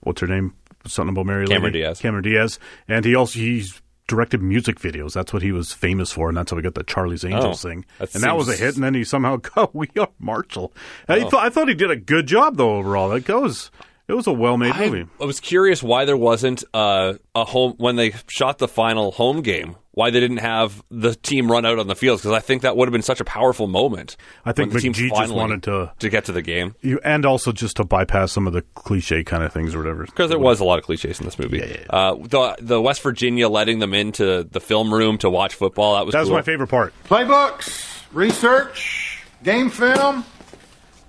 what's 0.00 0.20
her 0.20 0.26
name? 0.26 0.54
Something 0.86 1.14
about 1.14 1.26
Mary 1.26 1.46
Cameron 1.46 1.72
Lady. 1.72 1.78
Diaz. 1.84 2.00
Cameron 2.00 2.24
Diaz, 2.24 2.58
and 2.88 3.04
he 3.04 3.14
also 3.14 3.38
he's 3.38 3.80
directed 4.08 4.42
music 4.42 4.80
videos. 4.80 5.12
That's 5.14 5.32
what 5.32 5.42
he 5.42 5.52
was 5.52 5.72
famous 5.72 6.10
for, 6.10 6.28
and 6.28 6.36
that's 6.36 6.50
how 6.50 6.56
we 6.56 6.62
got 6.62 6.74
the 6.74 6.82
Charlie's 6.82 7.24
Angels 7.24 7.64
Oh, 7.64 7.68
thing. 7.68 7.84
that 7.98 8.12
and 8.16 8.24
that 8.24 8.36
was 8.36 8.48
a 8.48 8.56
hit. 8.56 8.74
And 8.74 8.82
then 8.82 8.94
he 8.94 9.04
somehow 9.04 9.36
got 9.54 9.74
We 9.76 9.88
Are 9.96 10.08
Marshall. 10.18 10.72
I 11.08 11.20
Oh. 11.20 11.30
thought 11.30 11.46
I 11.46 11.50
thought 11.50 11.68
he 11.68 11.74
did 11.74 11.90
a 11.92 11.96
good 11.96 12.26
job 12.26 12.56
though 12.56 12.76
overall. 12.78 13.10
That 13.10 13.28
was 13.40 13.70
It 14.12 14.16
was 14.16 14.26
a 14.26 14.32
well-made 14.32 14.72
I, 14.74 14.90
movie. 14.90 15.10
I 15.18 15.24
was 15.24 15.40
curious 15.40 15.82
why 15.82 16.04
there 16.04 16.18
wasn't 16.18 16.64
uh, 16.74 17.14
a 17.34 17.44
home 17.46 17.76
when 17.78 17.96
they 17.96 18.12
shot 18.28 18.58
the 18.58 18.68
final 18.68 19.10
home 19.10 19.40
game. 19.40 19.76
Why 19.92 20.10
they 20.10 20.20
didn't 20.20 20.38
have 20.38 20.82
the 20.90 21.14
team 21.14 21.50
run 21.50 21.64
out 21.66 21.78
on 21.78 21.86
the 21.86 21.94
field 21.96 22.18
because 22.20 22.32
I 22.32 22.40
think 22.40 22.60
that 22.62 22.76
would 22.76 22.88
have 22.88 22.92
been 22.92 23.00
such 23.02 23.20
a 23.20 23.24
powerful 23.24 23.66
moment. 23.66 24.16
I 24.44 24.52
think 24.52 24.68
when 24.72 24.82
the 24.82 24.92
team 24.92 24.92
just 25.10 25.32
wanted 25.32 25.62
to- 25.64 25.92
to 25.98 26.08
get 26.10 26.26
to 26.26 26.32
the 26.32 26.40
game 26.42 26.74
You, 26.82 27.00
and 27.04 27.24
also 27.26 27.52
just 27.52 27.76
to 27.76 27.84
bypass 27.84 28.32
some 28.32 28.46
of 28.46 28.52
the 28.52 28.62
cliche 28.74 29.24
kind 29.24 29.42
of 29.44 29.52
things 29.52 29.74
or 29.74 29.78
whatever. 29.78 30.04
because 30.04 30.28
there 30.30 30.38
was 30.38 30.60
a 30.60 30.64
lot 30.64 30.78
of 30.78 30.84
cliches 30.84 31.18
in 31.18 31.24
this 31.26 31.38
movie. 31.38 31.62
Uh, 31.88 32.14
the 32.16 32.56
the 32.60 32.80
West 32.82 33.02
Virginia 33.02 33.48
letting 33.48 33.78
them 33.78 33.92
into 33.94 34.44
the 34.44 34.60
film 34.60 34.92
room 34.92 35.16
to 35.18 35.28
watch 35.30 35.54
football 35.54 35.94
that 35.96 36.04
was 36.06 36.12
That 36.14 36.20
was 36.20 36.28
cool. 36.28 36.36
my 36.38 36.42
favorite 36.42 36.68
part. 36.68 36.92
Playbooks, 37.08 38.02
research, 38.12 39.22
game 39.42 39.70
film. 39.70 40.24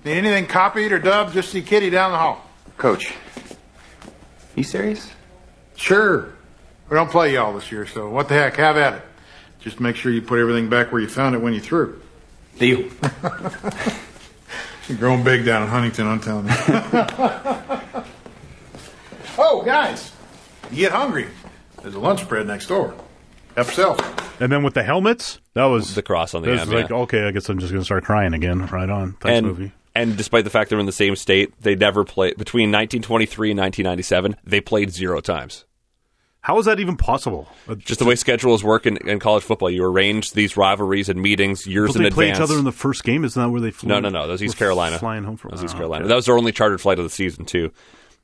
Need 0.06 0.14
anything 0.18 0.48
copied 0.48 0.92
or 0.92 1.00
dubbed? 1.00 1.34
Just 1.34 1.50
see 1.52 1.62
Kitty 1.62 1.90
down 1.90 2.12
the 2.12 2.18
hall. 2.18 2.46
Coach, 2.78 3.14
you 4.56 4.64
serious? 4.64 5.10
Sure. 5.76 6.34
We 6.90 6.96
don't 6.96 7.10
play 7.10 7.34
y'all 7.34 7.54
this 7.54 7.72
year, 7.72 7.86
so 7.88 8.10
what 8.10 8.28
the 8.28 8.36
heck? 8.36 8.58
Have 8.58 8.78
at 8.78 8.94
it. 8.96 9.02
Just 9.60 9.80
make 9.80 9.96
sure 9.96 10.12
you 10.12 10.22
put 10.22 10.40
everything 10.40 10.70
back 10.70 10.92
where 10.92 11.02
you 11.02 11.08
found 11.08 11.36
it 11.36 11.42
when 11.42 11.54
you 11.54 11.62
threw. 11.62 12.02
Deal. 12.60 12.80
You're 14.90 14.98
growing 14.98 15.24
big 15.24 15.46
down 15.46 15.64
in 15.64 15.70
Huntington, 15.70 16.06
I'm 16.08 16.20
telling 16.20 16.48
you. 16.48 16.54
oh, 19.38 19.64
guys, 19.66 20.12
you 20.70 20.78
get 20.78 20.92
hungry. 20.92 21.30
There's 21.82 21.96
a 21.96 22.00
lunch 22.00 22.22
spread 22.22 22.48
next 22.48 22.68
door. 22.68 22.94
Help 23.56 23.68
yourself. 23.68 24.42
And 24.42 24.52
then 24.52 24.64
with 24.64 24.74
the 24.74 24.84
helmets, 24.84 25.40
that 25.54 25.66
was 25.66 25.96
The 25.96 26.02
cross 26.02 26.34
on 26.34 26.42
the 26.42 26.48
that 26.48 26.52
was 26.54 26.62
end, 26.64 26.72
like, 26.72 26.90
yeah. 26.90 26.96
okay, 26.98 27.24
I 27.28 27.32
guess 27.32 27.48
I'm 27.48 27.60
just 27.60 27.72
going 27.72 27.82
to 27.82 27.86
start 27.86 28.04
crying 28.04 28.34
again. 28.34 28.66
Right 28.66 28.90
on. 28.90 29.14
Thanks, 29.14 29.38
and 29.38 29.48
movie. 29.48 29.72
And 29.96 30.18
despite 30.18 30.44
the 30.44 30.50
fact 30.50 30.70
they're 30.70 30.80
in 30.80 30.86
the 30.86 30.92
same 30.92 31.16
state, 31.16 31.54
they 31.62 31.76
never 31.76 32.04
played 32.04 32.38
between 32.38 32.70
1923 32.72 33.52
and 33.52 33.60
1997. 33.60 34.36
They 34.44 34.62
played 34.62 34.92
zero 34.92 35.22
times. 35.22 35.66
How 36.42 36.60
is 36.60 36.66
that 36.66 36.82
even 36.82 36.98
possible? 36.98 37.48
Just 37.78 38.00
the 38.00 38.06
way 38.06 38.16
schedules 38.16 38.66
work 38.66 38.86
in, 38.86 38.98
in 39.08 39.20
college 39.20 39.44
football, 39.44 39.70
you 39.70 39.86
arrange 39.86 40.34
these 40.34 40.56
ririvalries 40.56 41.08
and 41.08 41.22
meetings 41.22 41.66
years 41.66 41.92
But 41.94 41.98
in 41.98 42.04
they 42.04 42.10
play 42.10 42.26
advance. 42.32 42.40
each 42.40 42.52
other 42.52 42.60
in 42.60 42.66
the 42.66 42.74
first 42.74 43.06
game. 43.06 43.24
Isn't 43.24 43.42
that 43.42 43.50
where 43.50 43.62
they 43.62 43.72
flew? 43.72 43.88
no, 43.88 44.02
no, 44.02 44.10
no. 44.10 44.24
That 44.28 44.34
was 44.34 44.44
East 44.44 44.58
Carolina. 44.58 45.00
Flying 45.00 45.24
home 45.24 45.38
from 45.38 45.52
That 45.52 45.56
was 45.56 45.64
East 45.64 45.76
Carolina. 45.76 46.04
okay. 46.04 46.10
That 46.10 46.16
was 46.16 46.26
their 46.26 46.38
only 46.38 46.52
chartered 46.52 46.82
flight 46.82 47.00
of 47.00 47.06
the 47.06 47.10
season 47.10 47.46
too. 47.46 47.72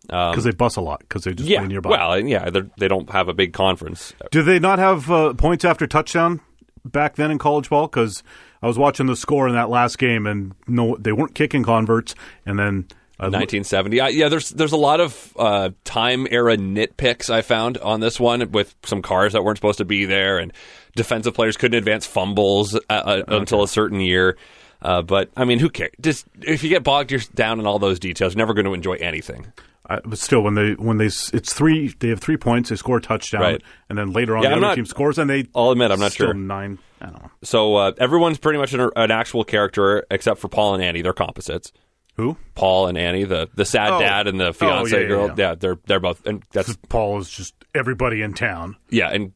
because 0.07 0.43
they 0.43 0.51
bus 0.51 0.75
a 0.75 0.81
lot 0.81 0.99
because 0.99 1.23
they 1.23 1.33
just 1.33 1.47
Yeah. 1.47 1.59
play 1.59 1.67
nearby. 1.69 1.91
Well, 1.91 2.19
yeah, 2.19 2.49
they 2.77 2.88
don't 2.89 3.09
have 3.09 3.29
a 3.29 3.33
big 3.33 3.53
conference. 3.53 4.13
Do 4.31 4.43
they 4.43 4.59
not 4.59 4.79
have 4.79 5.09
uh, 5.09 5.33
points 5.35 5.63
after 5.63 5.88
touchdown 5.88 6.41
back 6.83 7.15
then 7.15 7.31
in 7.31 7.38
college 7.38 7.69
ball? 7.69 7.88
Because 7.88 8.21
I 8.61 8.67
was 8.67 8.77
watching 8.77 9.05
the 9.05 9.15
score 9.15 9.47
in 9.47 9.55
that 9.55 9.69
last 9.69 9.97
game, 9.97 10.27
and 10.27 10.53
no, 10.67 10.95
they 10.97 11.11
weren't 11.11 11.35
kicking 11.35 11.63
converts. 11.63 12.15
And 12.45 12.59
then 12.59 12.87
lo- 13.19 13.39
1970. 13.39 13.99
I, 13.99 14.07
yeah, 14.09 14.29
there's 14.29 14.49
there's 14.49 14.71
a 14.71 14.77
lot 14.77 14.99
of 14.99 15.33
uh, 15.37 15.69
time 15.83 16.27
era 16.29 16.57
nitpicks 16.57 17.29
I 17.29 17.41
found 17.41 17.77
on 17.77 17.99
this 17.99 18.19
one 18.19 18.51
with 18.51 18.75
some 18.83 19.01
cars 19.01 19.33
that 19.33 19.43
weren't 19.43 19.57
supposed 19.57 19.79
to 19.79 19.85
be 19.85 20.05
there, 20.05 20.39
and 20.39 20.53
defensive 20.95 21.33
players 21.33 21.57
couldn't 21.57 21.77
advance 21.77 22.05
fumbles 22.05 22.75
uh, 22.75 22.79
uh, 22.89 23.23
until 23.27 23.63
a 23.63 23.67
certain 23.67 23.99
year. 23.99 24.37
Uh, 24.81 25.01
but 25.01 25.29
I 25.35 25.43
mean, 25.45 25.59
who 25.59 25.69
cares? 25.69 25.91
Just 25.99 26.25
if 26.41 26.63
you 26.63 26.69
get 26.69 26.83
bogged 26.83 27.35
down 27.35 27.59
in 27.59 27.67
all 27.67 27.79
those 27.79 27.99
details, 27.99 28.33
you're 28.33 28.39
never 28.39 28.53
going 28.53 28.65
to 28.65 28.73
enjoy 28.73 28.93
anything. 28.95 29.51
I, 29.89 30.00
but 30.05 30.19
still, 30.19 30.41
when 30.41 30.53
they 30.55 30.74
when 30.74 30.98
they 30.98 31.08
it's 31.08 31.53
three, 31.53 31.88
they 32.00 32.10
have 32.10 32.19
three 32.19 32.38
points. 32.38 32.69
They 32.69 32.75
score 32.75 32.98
a 32.98 33.01
touchdown, 33.01 33.41
Right. 33.41 33.62
and 33.89 33.98
then 33.98 34.12
later 34.13 34.38
on 34.38 34.43
Yeah, 34.43 34.50
the 34.50 34.55
I'm 34.55 34.60
other 34.60 34.67
not- 34.67 34.75
team 34.75 34.86
scores, 34.86 35.17
and 35.17 35.29
they. 35.29 35.46
I'll 35.55 35.72
admit, 35.72 35.89
I'm 35.91 36.00
not 36.00 36.12
still 36.12 36.27
sure. 36.27 36.34
Nine. 36.36 36.77
I 37.01 37.05
don't 37.08 37.24
know 37.24 37.31
So 37.43 37.75
uh, 37.77 37.91
everyone's 37.98 38.38
pretty 38.38 38.60
much 38.60 38.74
an, 38.74 38.89
an 38.96 39.10
actual 39.10 39.43
character 39.46 40.05
except 40.12 40.39
for 40.41 40.48
Paul 40.50 40.75
and 40.75 40.84
Annie. 40.84 41.01
They're 41.01 41.13
composites. 41.13 41.72
who. 42.17 42.36
Paul 42.53 42.88
and 42.88 42.98
Annie, 42.98 43.24
the 43.24 43.50
the 43.55 43.65
sad 43.65 43.93
Oh. 43.93 44.00
dad 44.00 44.27
and 44.27 44.39
the 44.39 44.48
Oh, 44.50 44.53
fiance 44.53 44.93
yeah, 44.96 45.01
yeah, 45.01 45.08
girl. 45.08 45.31
yeah. 45.38 45.55
they're 45.55 45.77
they're 45.88 46.00
both, 46.01 46.25
and 46.27 46.43
that's 46.51 46.75
Paul 46.89 47.17
is 47.19 47.29
just 47.29 47.55
everybody 47.74 48.22
in 48.22 48.34
town. 48.34 48.75
yeah, 48.89 49.10
and. 49.10 49.31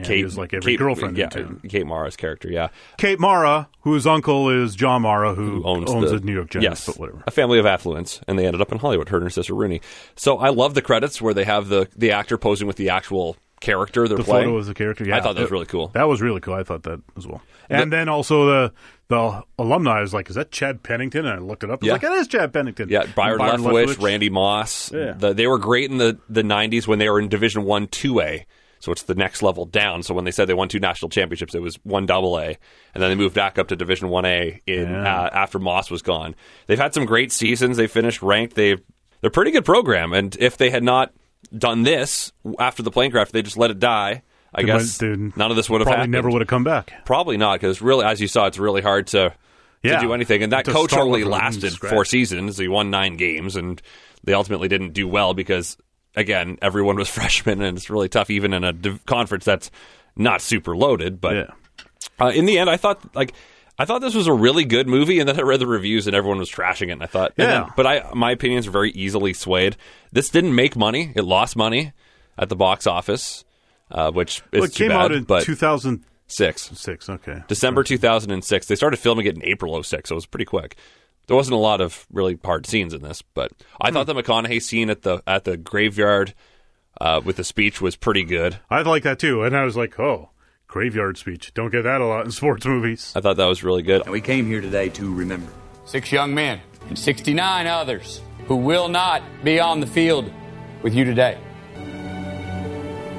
And 0.00 0.06
Kate 0.06 0.24
is 0.24 0.36
like 0.38 0.52
every 0.54 0.72
Kate- 0.72 0.78
girlfriend 0.78 1.16
yeah. 1.16 1.28
Kate 1.68 1.86
Mara's 1.86 2.16
character, 2.16 2.50
yeah. 2.50 2.68
Kate 2.98 3.20
Mara, 3.20 3.68
whose 3.80 4.06
uncle 4.06 4.50
is 4.50 4.74
John 4.74 5.02
Mara, 5.02 5.34
who, 5.34 5.60
who 5.60 5.64
owns, 5.64 5.90
owns 5.90 6.10
the, 6.10 6.18
the 6.18 6.24
New 6.26 6.32
York 6.34 6.50
Giants, 6.50 6.64
yes, 6.64 6.86
but 6.86 6.98
whatever. 6.98 7.22
A 7.26 7.30
family 7.30 7.58
of 7.58 7.66
affluence, 7.66 8.20
and 8.26 8.38
they 8.38 8.46
ended 8.46 8.60
up 8.60 8.72
in 8.72 8.78
Hollywood. 8.78 9.08
Her 9.08 9.16
and 9.18 9.24
her 9.24 9.30
sister 9.30 9.54
Rooney. 9.54 9.80
So 10.16 10.38
I 10.38 10.48
love 10.50 10.74
the 10.74 10.82
credits 10.82 11.20
where 11.22 11.34
they 11.34 11.44
have 11.44 11.68
the 11.68 11.88
the 11.96 12.12
actor 12.12 12.36
posing 12.38 12.66
with 12.66 12.76
the 12.76 12.90
actual 12.90 13.36
character 13.60 14.08
they're 14.08 14.16
The 14.16 14.24
playing. 14.24 14.46
photo 14.46 14.56
of 14.58 14.66
the 14.66 14.74
character. 14.74 15.04
Yeah, 15.04 15.18
I 15.18 15.20
thought 15.20 15.34
that 15.36 15.42
was 15.42 15.50
really 15.50 15.66
cool. 15.66 15.88
That 15.88 16.08
was 16.08 16.22
really 16.22 16.40
cool. 16.40 16.54
I 16.54 16.62
thought 16.62 16.82
that 16.84 17.00
as 17.16 17.26
well. 17.26 17.42
And 17.68 17.92
then 17.92 18.08
also 18.08 18.46
the 18.46 18.72
the 19.08 19.42
alumni 19.58 20.02
is 20.02 20.14
like, 20.14 20.30
is 20.30 20.36
that 20.36 20.50
Chad 20.52 20.82
Pennington? 20.84 21.26
And 21.26 21.34
I 21.34 21.38
looked 21.38 21.64
it 21.64 21.70
up. 21.70 21.80
I 21.82 21.82
was 21.82 21.86
Yeah. 21.88 21.92
like, 21.94 22.04
it 22.04 22.12
is 22.12 22.28
Chad 22.28 22.52
Pennington. 22.52 22.88
yeah, 22.88 23.06
Byron, 23.16 23.38
Byron 23.38 23.60
Leftwich, 23.62 24.00
Randy 24.00 24.30
Moss. 24.30 24.92
Yeah. 24.92 25.12
The, 25.12 25.34
they 25.34 25.46
were 25.48 25.58
great 25.58 25.90
in 25.90 25.98
the 25.98 26.18
the 26.28 26.42
'90s 26.42 26.86
when 26.86 26.98
they 27.00 27.08
were 27.10 27.20
in 27.20 27.28
Division 27.28 27.64
One, 27.64 27.86
Two 27.88 28.20
A. 28.20 28.46
So 28.80 28.90
it's 28.92 29.02
the 29.02 29.14
next 29.14 29.42
level 29.42 29.66
down. 29.66 30.02
So 30.02 30.14
when 30.14 30.24
they 30.24 30.30
said 30.30 30.46
they 30.48 30.54
won 30.54 30.68
two 30.68 30.80
national 30.80 31.10
championships, 31.10 31.54
it 31.54 31.62
was 31.62 31.76
one 31.84 32.06
double 32.06 32.38
A, 32.38 32.56
and 32.94 33.02
then 33.02 33.10
they 33.10 33.14
moved 33.14 33.34
back 33.34 33.58
up 33.58 33.68
to 33.68 33.76
Division 33.76 34.08
One 34.08 34.24
A 34.24 34.60
in 34.66 34.90
Yeah. 34.90 35.22
uh, 35.24 35.30
after 35.32 35.58
Moss 35.58 35.90
was 35.90 36.02
gone. 36.02 36.34
They've 36.66 36.78
had 36.78 36.94
some 36.94 37.04
great 37.04 37.30
seasons. 37.30 37.76
They 37.76 37.86
finished 37.86 38.22
ranked. 38.22 38.56
They 38.56 38.74
they're 39.20 39.28
a 39.28 39.30
pretty 39.30 39.50
good 39.50 39.64
program. 39.66 40.12
And 40.14 40.34
if 40.40 40.56
they 40.56 40.70
had 40.70 40.82
not 40.82 41.12
done 41.56 41.82
this 41.82 42.32
after 42.58 42.82
the 42.82 42.90
plane 42.90 43.10
crash, 43.10 43.30
they 43.30 43.42
just 43.42 43.56
let 43.58 43.70
it 43.70 43.78
die. 43.78 44.22
I 44.54 44.62
They 44.62 44.66
guess 44.66 44.96
they 44.98 45.14
none 45.14 45.50
of 45.50 45.56
this 45.56 45.68
would 45.70 45.80
have 45.82 45.86
Probably 45.86 45.98
happened. 45.98 46.12
never 46.12 46.30
would 46.30 46.40
have 46.40 46.48
come 46.48 46.64
back. 46.64 46.92
Probably 47.04 47.36
not, 47.36 47.60
because 47.60 47.80
really, 47.82 48.04
as 48.06 48.20
you 48.20 48.28
saw, 48.28 48.46
it's 48.46 48.58
really 48.58 48.80
hard 48.82 49.06
to 49.08 49.34
Yeah. 49.82 49.96
to 49.96 50.06
do 50.06 50.12
anything. 50.14 50.42
And 50.42 50.52
that 50.52 50.64
coach 50.64 50.92
only 50.94 51.22
lasted 51.24 51.74
four 51.74 52.04
seasons. 52.06 52.56
He 52.58 52.66
won 52.66 52.90
nine 52.90 53.16
games, 53.16 53.56
and 53.56 53.80
they 54.24 54.32
ultimately 54.32 54.68
didn't 54.68 54.92
do 54.94 55.06
well 55.06 55.34
because, 55.34 55.76
again, 56.16 56.58
everyone 56.62 56.96
was 56.96 57.08
freshmen, 57.16 57.62
and 57.62 57.76
it's 57.76 57.90
really 57.90 58.08
tough, 58.08 58.30
even 58.30 58.52
in 58.52 58.64
a 58.64 58.72
div- 58.72 59.04
conference 59.06 59.44
that's 59.44 59.70
not 60.16 60.40
super 60.42 60.76
loaded. 60.76 61.20
But 61.20 61.34
Yeah. 61.36 61.86
uh, 62.20 62.28
in 62.30 62.46
the 62.46 62.58
end, 62.58 62.70
I 62.70 62.76
thought 62.76 63.14
like. 63.14 63.32
I 63.78 63.86
thought 63.86 64.02
this 64.02 64.14
was 64.14 64.26
a 64.26 64.32
really 64.34 64.66
good 64.66 64.86
movie, 64.88 65.20
and 65.20 65.26
then 65.28 65.38
I 65.38 65.42
read 65.42 65.58
the 65.58 65.66
reviews, 65.66 66.06
and 66.06 66.14
everyone 66.14 66.36
was 66.38 66.50
trashing 66.50 66.88
it. 66.88 66.92
And 66.92 67.02
I 67.02 67.06
thought, 67.06 67.32
Yeah. 67.38 67.46
then- 67.46 67.64
but 67.78 67.86
I, 67.86 68.10
my 68.12 68.30
opinions 68.30 68.66
are 68.66 68.70
very 68.70 68.90
easily 68.90 69.32
swayed. 69.32 69.78
This 70.12 70.28
didn't 70.28 70.54
make 70.54 70.76
money; 70.76 71.12
it 71.16 71.22
lost 71.24 71.56
money 71.56 71.92
at 72.36 72.50
the 72.50 72.56
box 72.56 72.86
office, 72.86 73.42
uh, 73.90 74.10
which 74.10 74.42
is 74.52 74.60
Well, 74.60 74.64
it 74.64 74.74
came 74.74 74.88
bad, 74.88 75.00
out 75.00 75.12
in 75.12 75.24
but 75.24 75.44
2006. 75.44 76.70
six. 76.74 77.08
Okay. 77.08 77.42
December 77.48 77.82
2006. 77.82 78.66
They 78.66 78.74
started 78.74 78.98
filming 78.98 79.24
it 79.24 79.36
in 79.36 79.44
April 79.44 79.82
06, 79.82 80.10
so 80.10 80.12
it 80.12 80.16
was 80.16 80.26
pretty 80.26 80.44
quick. 80.44 80.76
There 81.30 81.36
wasn't 81.36 81.54
a 81.54 81.58
lot 81.58 81.80
of 81.80 82.08
really 82.12 82.36
hard 82.44 82.66
scenes 82.66 82.92
in 82.92 83.02
this, 83.02 83.22
but 83.22 83.52
I 83.80 83.92
thought 83.92 84.08
the 84.08 84.14
McConaughey 84.14 84.60
scene 84.60 84.90
at 84.90 85.02
the 85.02 85.22
at 85.28 85.44
the 85.44 85.56
graveyard 85.56 86.34
uh, 87.00 87.20
with 87.24 87.36
the 87.36 87.44
speech 87.44 87.80
was 87.80 87.94
pretty 87.94 88.24
good. 88.24 88.58
I 88.68 88.82
like 88.82 89.04
that 89.04 89.20
too. 89.20 89.44
And 89.44 89.56
I 89.56 89.62
was 89.62 89.76
like, 89.76 90.00
oh, 90.00 90.30
graveyard 90.66 91.18
speech. 91.18 91.54
Don't 91.54 91.70
get 91.70 91.84
that 91.84 92.00
a 92.00 92.04
lot 92.04 92.24
in 92.24 92.30
sports 92.32 92.66
movies. 92.66 93.12
I 93.14 93.20
thought 93.20 93.36
that 93.36 93.46
was 93.46 93.62
really 93.62 93.82
good. 93.82 94.02
And 94.02 94.10
we 94.10 94.20
came 94.20 94.44
here 94.44 94.60
today 94.60 94.88
to 94.88 95.14
remember. 95.14 95.52
Six 95.84 96.10
young 96.10 96.34
men 96.34 96.60
and 96.88 96.98
69 96.98 97.66
others 97.68 98.20
who 98.48 98.56
will 98.56 98.88
not 98.88 99.22
be 99.44 99.60
on 99.60 99.78
the 99.78 99.86
field 99.86 100.32
with 100.82 100.94
you 100.94 101.04
today. 101.04 101.38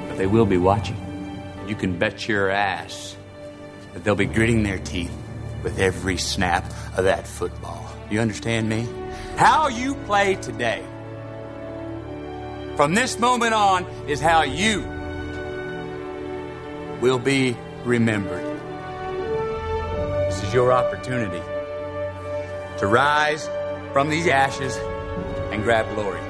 But 0.08 0.18
they 0.18 0.26
will 0.26 0.44
be 0.44 0.58
watching. 0.58 0.98
You 1.66 1.76
can 1.76 1.98
bet 1.98 2.28
your 2.28 2.50
ass 2.50 3.16
that 3.94 4.04
they'll 4.04 4.14
be 4.14 4.26
gritting 4.26 4.64
their 4.64 4.80
teeth 4.80 5.16
with 5.62 5.78
every 5.78 6.18
snap 6.18 6.66
of 6.94 7.04
that 7.04 7.26
football. 7.26 7.81
You 8.12 8.20
understand 8.20 8.68
me? 8.68 8.86
How 9.36 9.68
you 9.68 9.94
play 10.04 10.34
today, 10.34 10.84
from 12.76 12.92
this 12.92 13.18
moment 13.18 13.54
on, 13.54 13.86
is 14.06 14.20
how 14.20 14.42
you 14.42 14.82
will 17.00 17.18
be 17.18 17.56
remembered. 17.86 18.44
This 20.28 20.42
is 20.42 20.52
your 20.52 20.74
opportunity 20.74 21.40
to 22.80 22.86
rise 22.86 23.48
from 23.94 24.10
these 24.10 24.28
ashes 24.28 24.76
and 25.50 25.62
grab 25.62 25.86
glory. 25.94 26.20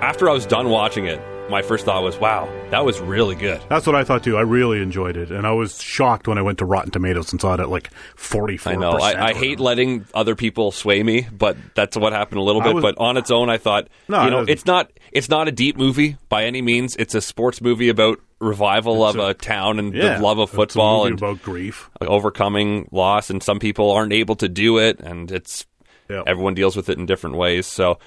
After 0.00 0.28
I 0.28 0.32
was 0.32 0.44
done 0.44 0.70
watching 0.70 1.06
it, 1.06 1.20
my 1.50 1.62
first 1.62 1.84
thought 1.84 2.02
was, 2.02 2.18
"Wow, 2.18 2.48
that 2.70 2.84
was 2.84 3.00
really 3.00 3.34
good." 3.34 3.60
That's 3.68 3.86
what 3.86 3.94
I 3.96 4.04
thought 4.04 4.22
too. 4.24 4.36
I 4.36 4.42
really 4.42 4.80
enjoyed 4.82 5.16
it, 5.16 5.30
and 5.30 5.46
I 5.46 5.52
was 5.52 5.82
shocked 5.82 6.28
when 6.28 6.38
I 6.38 6.42
went 6.42 6.58
to 6.58 6.64
Rotten 6.64 6.90
Tomatoes 6.90 7.32
and 7.32 7.40
saw 7.40 7.54
it 7.54 7.60
at 7.60 7.68
like 7.70 7.90
forty-four. 8.16 8.72
I 8.72 8.76
know. 8.76 8.92
I, 8.92 9.28
I 9.28 9.34
hate 9.34 9.60
letting 9.60 10.04
other 10.14 10.34
people 10.34 10.70
sway 10.72 11.02
me, 11.02 11.26
but 11.32 11.56
that's 11.74 11.96
what 11.96 12.12
happened 12.12 12.38
a 12.40 12.42
little 12.42 12.62
bit. 12.62 12.74
was- 12.74 12.82
but 12.82 12.94
on 12.98 13.16
its 13.16 13.30
own, 13.30 13.48
I 13.50 13.56
thought, 13.58 13.88
No, 14.08 14.24
you 14.24 14.30
know, 14.30 14.44
it's 14.46 14.66
not 14.66 14.90
it's 15.12 15.28
not 15.28 15.48
a 15.48 15.52
deep 15.52 15.76
movie 15.76 16.16
by 16.28 16.44
any 16.44 16.60
means. 16.62 16.96
It's 16.96 17.14
a 17.14 17.20
sports 17.20 17.60
movie 17.60 17.88
about 17.88 18.18
revival 18.40 19.04
of 19.04 19.16
a, 19.16 19.34
town 19.34 19.78
and 19.80 19.92
yeah, 19.94 20.16
the 20.18 20.22
love 20.22 20.38
of 20.38 20.48
it's 20.50 20.52
a 20.52 20.56
football 20.56 20.98
movie 21.04 21.08
and 21.10 21.18
about 21.18 21.42
grief. 21.42 21.90
overcoming 22.00 22.88
loss. 22.92 23.30
And 23.30 23.42
some 23.42 23.58
people 23.58 23.90
aren't 23.90 24.12
able 24.12 24.36
to 24.36 24.48
do 24.48 24.78
it, 24.78 25.00
and 25.00 25.30
it's 25.32 25.66
Yeah. 26.08 26.22
everyone 26.26 26.54
deals 26.54 26.76
with 26.76 26.88
it 26.88 26.98
in 26.98 27.06
different 27.06 27.36
ways. 27.36 27.66
So 27.66 27.98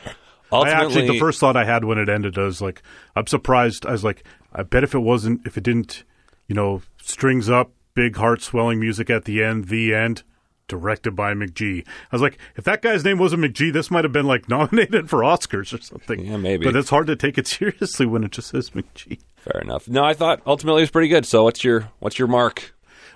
I 0.51 0.69
actually, 0.69 1.07
the 1.07 1.19
first 1.19 1.39
thought 1.39 1.55
I 1.55 1.65
had 1.65 1.85
when 1.85 1.97
it 1.97 2.09
ended, 2.09 2.37
I 2.37 2.43
was 2.43 2.61
like, 2.61 2.81
I'm 3.15 3.27
surprised. 3.27 3.85
I 3.85 3.91
was 3.91 4.03
like, 4.03 4.23
I 4.53 4.63
bet 4.63 4.83
if 4.83 4.93
it 4.93 4.99
wasn't, 4.99 5.45
if 5.45 5.57
it 5.57 5.63
didn't, 5.63 6.03
you 6.47 6.55
know, 6.55 6.81
strings 7.01 7.49
up, 7.49 7.71
big 7.93 8.15
heart 8.17 8.41
swelling 8.41 8.79
music 8.79 9.09
at 9.09 9.25
the 9.25 9.43
end, 9.43 9.69
the 9.69 9.93
end, 9.93 10.23
directed 10.67 11.15
by 11.15 11.33
McG. 11.33 11.85
I 11.85 12.15
was 12.15 12.21
like, 12.21 12.37
if 12.55 12.63
that 12.63 12.81
guy's 12.81 13.03
name 13.03 13.17
wasn't 13.17 13.43
McG, 13.43 13.73
this 13.73 13.91
might 13.91 14.03
have 14.05 14.13
been 14.13 14.25
like 14.25 14.49
nominated 14.49 15.09
for 15.09 15.19
Oscars 15.19 15.77
or 15.77 15.81
something. 15.81 16.25
Yeah, 16.25 16.37
maybe. 16.37 16.65
But 16.65 16.75
it's 16.75 16.89
hard 16.89 17.07
to 17.07 17.15
take 17.15 17.37
it 17.37 17.47
seriously 17.47 18.05
when 18.05 18.23
it 18.23 18.31
just 18.31 18.49
says 18.49 18.71
McG. 18.71 19.19
Fair 19.37 19.61
enough. 19.61 19.87
No, 19.87 20.03
I 20.03 20.13
thought 20.13 20.41
ultimately 20.45 20.81
it 20.81 20.83
was 20.83 20.91
pretty 20.91 21.09
good. 21.09 21.25
So 21.25 21.43
what's 21.43 21.63
your 21.63 21.89
what's 21.99 22.19
your 22.19 22.27
mark? 22.27 22.73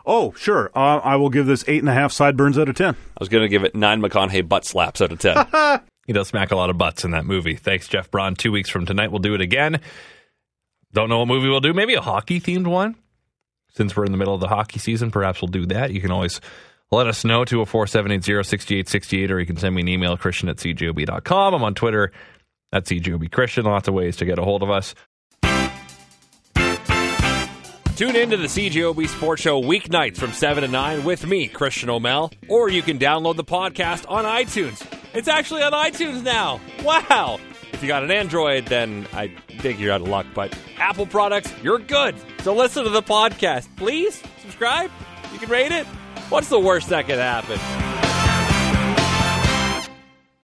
Oh, 0.07 0.33
sure. 0.33 0.69
Uh, 0.75 0.97
I 1.03 1.15
will 1.15 1.29
give 1.29 1.47
this 1.47 1.63
eight 1.67 1.79
and 1.79 1.89
a 1.89 1.93
half 1.93 2.11
sideburns 2.11 2.59
out 2.59 2.69
of 2.69 2.75
ten. 2.75 2.93
I 2.95 3.19
was 3.19 3.29
going 3.29 3.43
to 3.43 3.49
give 3.49 3.63
it 3.63 3.73
nine 3.73 4.01
McConaughey 4.01 4.47
butt 4.47 4.65
slaps 4.65 5.01
out 5.01 5.11
of 5.11 5.19
ten. 5.19 5.81
He 6.05 6.13
does 6.13 6.27
smack 6.27 6.51
a 6.51 6.55
lot 6.55 6.69
of 6.69 6.77
butts 6.77 7.03
in 7.03 7.11
that 7.11 7.25
movie. 7.25 7.55
Thanks, 7.55 7.87
Jeff 7.87 8.11
Braun. 8.11 8.35
Two 8.35 8.51
weeks 8.51 8.69
from 8.69 8.85
tonight, 8.85 9.11
we'll 9.11 9.19
do 9.19 9.33
it 9.33 9.41
again. 9.41 9.79
Don't 10.93 11.09
know 11.09 11.19
what 11.19 11.27
movie 11.27 11.49
we'll 11.49 11.59
do. 11.59 11.73
Maybe 11.73 11.95
a 11.95 12.01
hockey 12.01 12.39
themed 12.39 12.67
one. 12.67 12.95
Since 13.73 13.95
we're 13.97 14.05
in 14.05 14.11
the 14.11 14.17
middle 14.17 14.33
of 14.33 14.39
the 14.39 14.47
hockey 14.47 14.79
season, 14.79 15.11
perhaps 15.11 15.41
we'll 15.41 15.49
do 15.49 15.65
that. 15.65 15.91
You 15.91 15.99
can 15.99 16.11
always 16.11 16.39
let 16.91 17.07
us 17.07 17.25
know, 17.25 17.43
204 17.43 17.87
780 17.87 18.43
6868, 18.47 19.31
or 19.31 19.39
you 19.39 19.45
can 19.45 19.57
send 19.57 19.75
me 19.75 19.81
an 19.81 19.87
email, 19.89 20.15
christian 20.15 20.47
at 20.47 20.57
cjob.com. 20.57 21.53
I'm 21.53 21.63
on 21.63 21.73
Twitter 21.73 22.11
at 22.71 22.85
cjob 22.85 23.29
christian. 23.31 23.65
Lots 23.65 23.87
of 23.87 23.93
ways 23.93 24.15
to 24.17 24.25
get 24.25 24.39
a 24.39 24.43
hold 24.43 24.63
of 24.63 24.69
us. 24.69 24.95
Tune 27.95 28.15
in 28.17 28.29
to 28.29 28.35
the 28.35 28.47
CJOB 28.47 29.07
Sports 29.07 29.41
Show 29.41 29.61
weeknights 29.61 30.17
from 30.17 30.33
7 30.33 30.63
to 30.63 30.67
9 30.67 31.05
with 31.05 31.25
me, 31.25 31.47
Christian 31.47 31.87
Aumell, 31.87 32.33
or 32.49 32.67
you 32.67 32.81
can 32.81 32.99
download 32.99 33.37
the 33.37 33.43
podcast 33.45 34.03
on 34.09 34.25
iTunes. 34.25 34.85
It's 35.15 35.27
actually 35.27 35.63
on 35.63 35.71
iTunes 35.71 36.23
now. 36.23 36.59
Wow. 36.83 37.39
If 37.71 37.81
you 37.81 37.87
got 37.87 38.03
an 38.03 38.11
Android, 38.11 38.65
then 38.67 39.07
I 39.13 39.27
think 39.59 39.79
you're 39.79 39.91
out 39.91 40.01
of 40.01 40.07
luck, 40.07 40.25
but 40.33 40.57
Apple 40.77 41.05
products, 41.05 41.53
you're 41.63 41.79
good. 41.79 42.15
So 42.41 42.53
listen 42.53 42.83
to 42.83 42.89
the 42.89 43.01
podcast. 43.01 43.67
Please 43.75 44.21
subscribe. 44.41 44.91
You 45.33 45.39
can 45.39 45.49
rate 45.49 45.71
it. 45.71 45.85
What's 46.29 46.49
the 46.49 46.59
worst 46.59 46.89
that 46.89 47.05
could 47.05 47.17
happen? 47.17 47.84